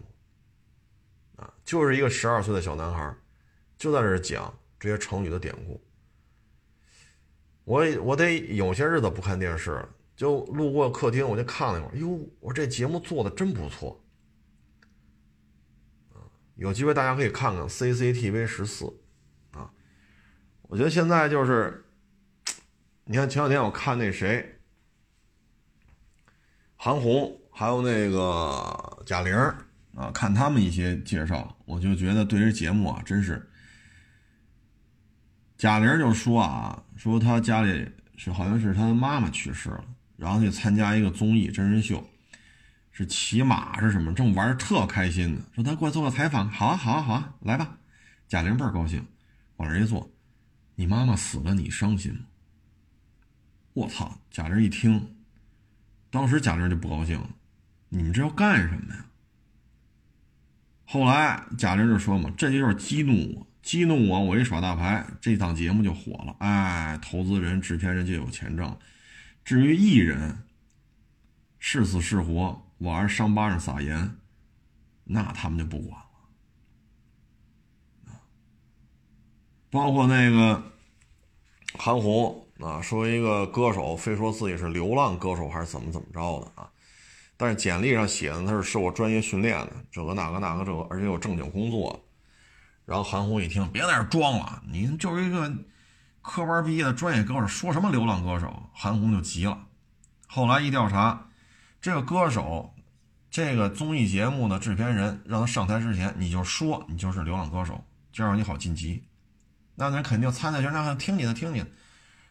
[1.64, 3.14] 就是一个十二岁的小男孩，
[3.78, 5.80] 就在这讲这些成语的典故。
[7.64, 11.96] 我我得有些日子不看电视了，就路过客厅，我就看了一会儿。
[11.96, 14.04] 哟，我说这节目做的真不错，
[16.56, 18.86] 有机会大家可以看看 CCTV 十四，
[19.52, 19.72] 啊，
[20.62, 21.84] 我觉得现在就是，
[23.04, 24.58] 你看前两天我看那谁。
[26.76, 29.32] 韩红还有那个贾玲
[29.94, 33.48] 啊，看他们一些介绍，我就觉得对这节目啊，真是。
[35.56, 39.84] 贾玲就说啊，说她家里是好像是她妈妈去世了，
[40.16, 42.02] 然后去参加一个综艺真人秀，
[42.90, 45.42] 是骑马是什么，正玩特开心呢。
[45.54, 47.78] 说她过来做个采访，好啊好啊好啊，来吧。
[48.28, 49.06] 贾玲倍儿高兴，
[49.56, 50.10] 往那一坐，
[50.74, 52.20] 你妈妈死了，你伤心吗？
[53.74, 54.18] 我操！
[54.30, 55.16] 贾玲一听。
[56.10, 57.30] 当时贾玲就不高兴了，
[57.88, 59.06] 你们这要干什么呀？
[60.84, 66.36] 后来贾玲就说嘛，这就是激怒我，激怒我，我一耍大牌，这档节目就火了。
[66.38, 68.76] 哎，投资人、制片人就有钱挣。
[69.44, 70.44] 至于艺人，
[71.58, 74.16] 是死是活，往人伤疤上撒盐，
[75.04, 76.06] 那他们就不管了。
[79.70, 80.72] 包括那个
[81.78, 82.38] 韩红。
[82.60, 86.70] 啊，说一个歌手非说自己是流浪歌手还是怎么怎么着的啊？
[87.42, 92.00] 但是简历上写的他是受过专业训练的，这个那个那个这个，而且有正经工作。
[92.84, 95.52] 然后韩红一听，别在这装了，你就是一个
[96.20, 98.70] 科班毕业的专业歌手，说什么流浪歌手？
[98.72, 99.58] 韩红就急了。
[100.28, 101.30] 后来一调查，
[101.80, 102.72] 这个歌手，
[103.28, 109.02] 这个综艺节目的制片人让他上台之前，你就说你就是流浪歌手，这样你好晋级。
[109.74, 111.66] 那人肯定参赛圈那听你的，听你的。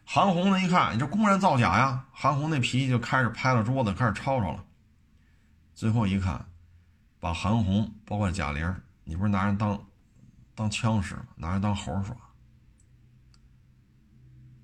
[0.05, 0.61] 韩红呢？
[0.61, 2.05] 一看，你这公然造假呀！
[2.13, 4.63] 韩红那脾气就开始拍了桌子，开始吵吵了。
[5.81, 6.45] 最后一看，
[7.19, 9.83] 把韩红包括贾玲，你不是拿人当
[10.53, 11.25] 当枪使吗？
[11.37, 12.15] 拿人当猴耍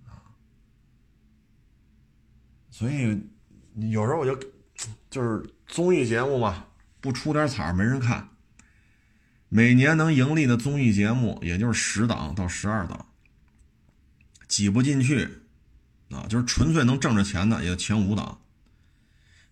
[0.05, 0.21] 啊！
[2.69, 3.19] 所以
[3.89, 4.39] 有时候我就
[5.09, 6.67] 就是综艺节目嘛，
[7.01, 8.29] 不出点彩没人看。
[9.49, 13.07] 每年能盈利的综艺节目也就是十档到十二档。
[14.47, 15.27] 挤不进去，
[16.11, 18.39] 啊，就是纯粹能挣着钱的，也就前五档。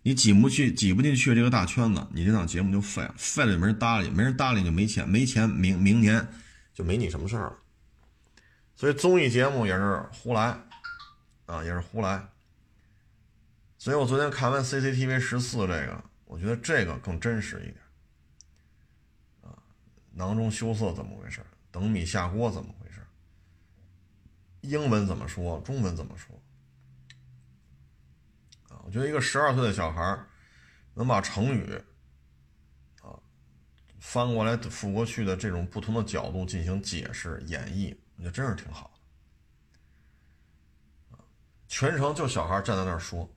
[0.07, 6.27] 你挤不去，挤不进去这个大圈子，你这档节目就废了，废了也没人搭理，没人搭理你就没钱，没钱明明年
[6.75, 7.57] 就没你什么事儿了。
[8.75, 10.59] 所以综艺节目也是胡来，
[11.47, 12.23] 啊，也是胡来。
[13.79, 17.77] 所以我昨天看完 CCTV 十四这个，我觉得这个更真实一点。
[19.41, 19.57] 啊，
[20.13, 21.43] 囊中羞涩怎么回事？
[21.71, 23.01] 等米下锅怎么回事？
[24.61, 25.59] 英文怎么说？
[25.61, 26.39] 中文怎么说？
[28.85, 30.17] 我觉得一个十二岁的小孩
[30.93, 31.81] 能把成语
[33.01, 33.17] 啊
[33.99, 38.99] 翻过来覆过去的这种不同的角度进行解释演绎，我觉得真是挺好的。
[41.67, 43.27] 全程就小孩站在那儿说，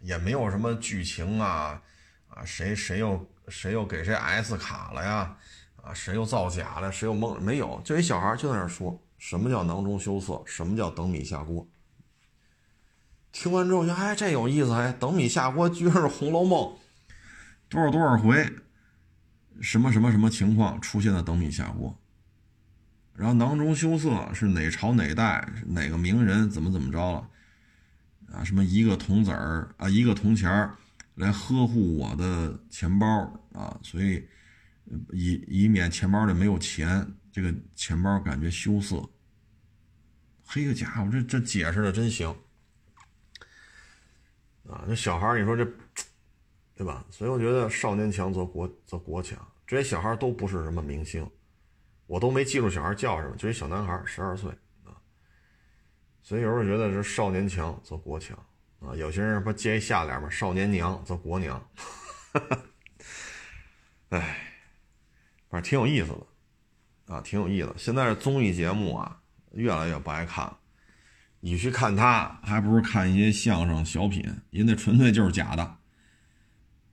[0.00, 1.82] 也没有什么剧情啊，
[2.28, 5.34] 啊，谁谁又谁又给谁 S 卡了呀，
[5.76, 11.66] 啊，谁又造假了，谁又蒙，没有，就一小孩就在那儿说，什么叫囊中羞涩，什么叫等米下锅。
[13.34, 16.60] 听完之后，就哎，这有意思，哎，等米下锅居然是《红楼梦》。
[17.68, 18.48] 多少多少回，
[19.60, 21.98] 什么什么什么情况出现了等米下锅，
[23.12, 27.28] 然后囊中羞涩是哪朝哪代哪个名人怎么怎么着了
[28.32, 28.44] 啊？
[28.44, 30.76] 什么一个铜子儿啊，一个铜钱儿
[31.16, 33.06] 来呵护我的钱包
[33.52, 34.24] 啊，所以
[35.12, 39.02] 以以免钱包里没有钱，这个钱包感觉羞涩。
[40.46, 42.32] 嘿个家伙，这这解释的真行
[44.68, 44.84] 啊！
[44.86, 45.66] 那小孩你说这。
[46.76, 47.04] 对吧？
[47.08, 49.38] 所以我觉得少年强则国则国强。
[49.64, 51.24] 这些小孩都不是什么明星，
[52.08, 54.50] 我都没记住小孩叫什么，就一小男孩，十二岁
[54.82, 54.90] 啊。
[56.20, 58.36] 所以有时候觉得是少年强则国强
[58.80, 58.92] 啊。
[58.96, 60.28] 有些人不接一下联吗？
[60.28, 61.64] 少年娘则国娘。
[64.10, 64.36] 哎，
[65.48, 67.74] 反正挺有意思的啊，挺有意思的。
[67.78, 70.58] 现在综艺节目啊，越来越不爱看了。
[71.44, 75.76] 你去看他，还不如看一些相声小品，人那纯粹就是假的。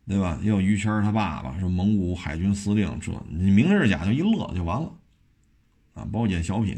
[0.06, 0.38] 对吧？
[0.42, 4.94] 也有于谦他爸爸说蒙古海军司令，这你明是假就一乐就完了，
[5.94, 6.78] 啊，包括演小品，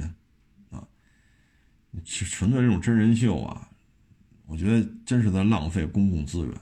[0.70, 0.86] 啊，
[2.04, 3.68] 纯粹这种真人秀啊，
[4.46, 6.54] 我觉得真是在浪费公共资源，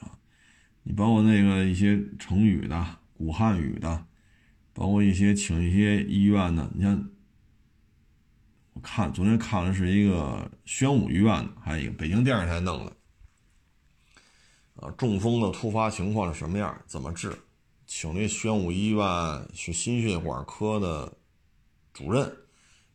[0.00, 0.16] 啊，
[0.82, 4.06] 你包括那个一些成语的、古汉语的，
[4.72, 7.06] 包括一些请一些医院的，你像
[8.82, 12.92] 看昨天看的是一个宣武医院的，还有一个北京电视台弄的。
[14.76, 16.78] 啊，中风的突发情况是什么样？
[16.86, 17.36] 怎么治？
[17.86, 21.16] 请那宣武医院是心血管科的
[21.94, 22.30] 主任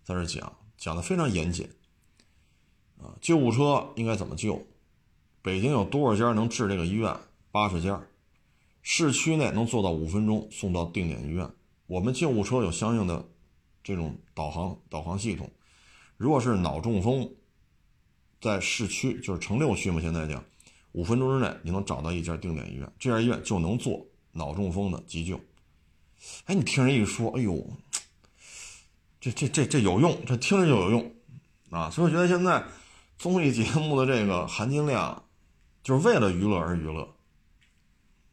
[0.04, 1.68] 在这讲，讲的非常严谨。
[3.02, 4.64] 啊，救护车应该怎么救？
[5.42, 7.18] 北京有多少家能治这个医院？
[7.52, 8.00] 八十家，
[8.84, 11.50] 市区内能做到五分钟送到定点医院。
[11.88, 13.28] 我们救护车有相应的
[13.84, 15.50] 这种导航导航系统。
[16.22, 17.28] 如果是脑中风，
[18.40, 20.44] 在市区就是城六区嘛，现在讲。
[20.92, 25.40] 五分钟之内，你能找到一家定点医院，这家医院就能做脑中风的急救。
[26.46, 27.68] 哎，你听人一说，哎呦，
[29.20, 31.12] 这这这这有用，这听着就有用
[31.72, 31.90] 啊！
[31.90, 32.64] 所以我觉得现在
[33.18, 35.24] 综艺节目的这个含金量，
[35.82, 37.16] 就是为了娱乐而娱乐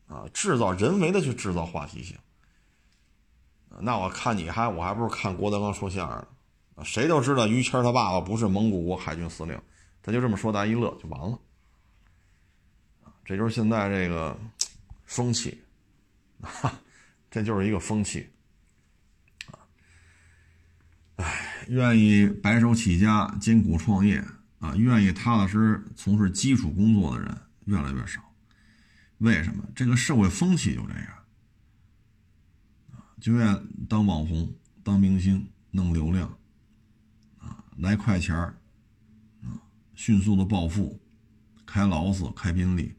[0.09, 2.19] 啊，制造人为的去制造话题性。
[3.81, 6.29] 那我看你还我还不如看郭德纲说相声呢，
[6.85, 9.61] 谁都知道于谦他爸爸不是蒙古国海军司令，
[10.03, 11.39] 他就这么说，大家一乐就完了。
[13.25, 14.39] 这就是现在这个
[15.05, 15.61] 风气，
[16.41, 16.73] 哈，
[17.31, 18.27] 这就是一个风气，
[19.47, 19.59] 啊，
[21.17, 24.25] 哎，愿意白手起家、艰苦创业
[24.61, 28.23] 啊，愿意踏踏实实从事基础工作的人越来越少。
[29.19, 29.65] 为什么？
[29.75, 31.07] 这个社会风气就这样，
[33.21, 34.55] 就愿当网红、
[34.85, 36.38] 当明星、弄流量，
[37.79, 38.57] 来快钱儿，
[39.43, 39.63] 啊，
[39.95, 41.01] 迅速的暴富，
[41.65, 42.95] 开劳斯、开宾利。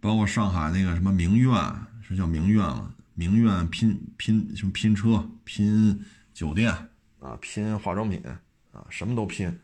[0.00, 1.52] 包括上海那个什么名苑，
[2.02, 2.94] 是叫名苑了？
[3.12, 6.02] 名苑拼拼什么拼车、拼
[6.32, 6.72] 酒店
[7.18, 8.24] 啊，拼化妆品
[8.72, 9.60] 啊，什么都拼，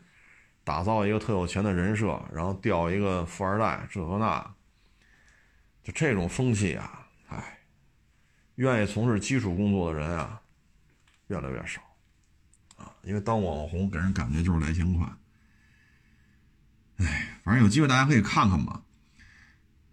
[0.63, 4.53] 打造一个特有钱的人设，然后钓一个富二代，这和那，
[5.81, 7.59] 就这种风气啊，哎，
[8.55, 10.39] 愿意从事基础工作的人啊，
[11.29, 11.81] 越来越少，
[13.07, 15.07] 因为当网红给人感觉就是来钱快，
[16.97, 18.83] 哎，反正有机会大家可以看看吧。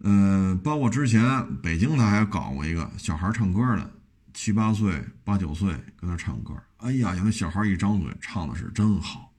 [0.01, 1.23] 嗯，包括之前
[1.63, 3.89] 北京他还搞过一个小孩唱歌的，
[4.33, 6.61] 七八岁、八九岁跟那唱歌。
[6.79, 9.33] 哎呀，有那小孩一张嘴唱的是真好。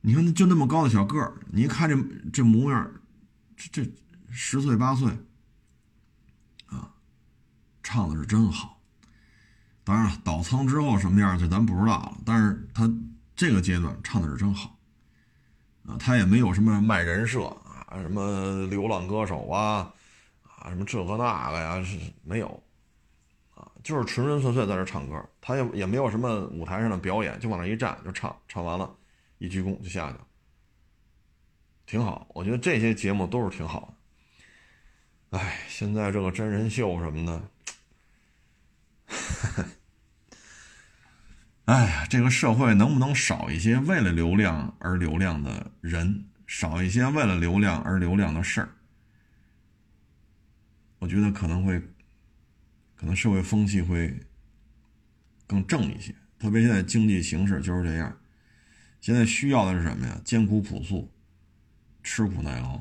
[0.00, 1.96] 你看，就那么高的小个儿，你一看这
[2.32, 2.90] 这模样，
[3.56, 3.90] 这这
[4.28, 5.08] 十岁八岁
[6.66, 6.92] 啊，
[7.84, 8.75] 唱的是真好。
[9.86, 12.18] 当然了，倒仓之后什么样，这咱不知道了。
[12.26, 12.92] 但是他
[13.34, 14.76] 这个阶段唱的是真好
[15.86, 17.44] 啊，他也没有什么卖人设。
[17.86, 19.94] 啊，什么流浪歌手啊，
[20.42, 22.60] 啊，什么这个那个呀，是没有，
[23.54, 28.92] 啊，就是纯纯粹粹在这唱歌，他也也没有什么舞台上的表演，就往那一站就唱，唱完了，
[29.38, 30.26] 一鞠躬就下去了，
[31.86, 32.26] 挺好。
[32.34, 33.94] 我觉得这些节目都是挺好
[35.30, 35.38] 的。
[35.38, 37.40] 哎，现在这个真人秀什么的，
[41.66, 46.24] 哎呀，这个社会能不能少一些为了流量而流量的人？
[46.46, 48.68] 少一些为了流量而流量的事儿，
[51.00, 51.80] 我觉得可能会，
[52.94, 54.20] 可能社会风气会
[55.44, 56.14] 更正一些。
[56.38, 58.16] 特别现在经济形势就是这样，
[59.00, 60.20] 现在需要的是什么呀？
[60.24, 61.12] 艰苦朴素，
[62.04, 62.80] 吃苦耐劳。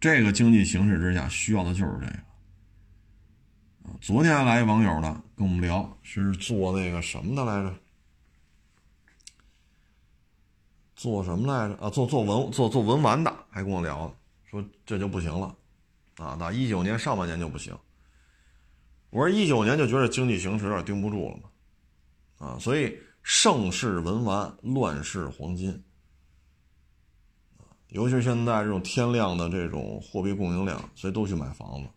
[0.00, 2.18] 这个经济形势之下，需要的就是这个。
[4.00, 7.74] 昨天来一网友呢，跟我们聊，是做那个什么的来着？
[10.94, 11.84] 做什么来着？
[11.84, 14.14] 啊，做做文做做文玩的，还跟我聊，
[14.44, 15.54] 说这就不行了，
[16.16, 17.76] 啊，打一九年上半年就不行。
[19.10, 25.82] 我说一九年就觉得经济形势有点盯不住了嘛，啊，所以盛世文玩，乱世黄金，
[27.88, 31.88] 尤其是现在这种天量的这种货币供应量，所以都去买房子，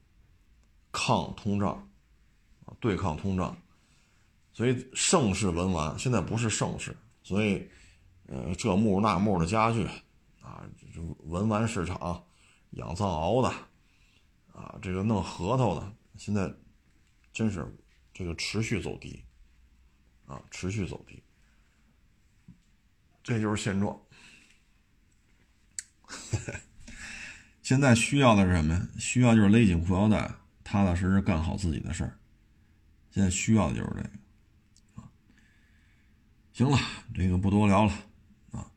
[0.92, 1.90] 抗通胀，
[2.66, 3.58] 啊，对抗通胀，
[4.54, 7.70] 所以盛世文玩现在不是盛世，所以。
[8.32, 9.88] 呃，这木那木的家具，
[10.40, 10.64] 啊，
[11.24, 12.24] 文玩市场，
[12.74, 13.50] 养藏獒的，
[14.54, 16.54] 啊，这个弄核桃的，现在
[17.34, 17.76] 真是
[18.14, 19.26] 这个持续走低，
[20.28, 21.24] 啊，持续走低，
[23.24, 24.00] 这就是现状。
[27.64, 28.88] 现在需要的是什么呀？
[29.00, 30.32] 需要就是勒紧裤腰带，
[30.70, 32.16] 踏踏实实干好自己的事儿。
[33.10, 34.10] 现在需要的就是这个。
[35.02, 35.10] 啊，
[36.54, 36.78] 行了，
[37.16, 37.92] 这个不多聊了。
[38.52, 38.70] 啊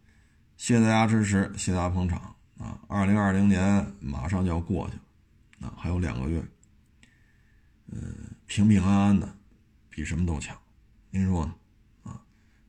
[0.57, 2.81] 谢谢大家支持，谢谢大家捧场啊！
[2.89, 4.97] 二零二零年马上就要过去
[5.59, 6.43] 了，啊，还有两个月，
[7.89, 8.01] 嗯，
[8.47, 9.29] 平平安安的，
[9.91, 10.57] 比什么都强，
[11.11, 11.55] 您说呢？
[12.05, 12.25] 啊，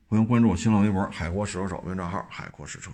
[0.06, 2.92] 欢迎关注我新浪微博“海阔试车手”微信账号“海阔试车”。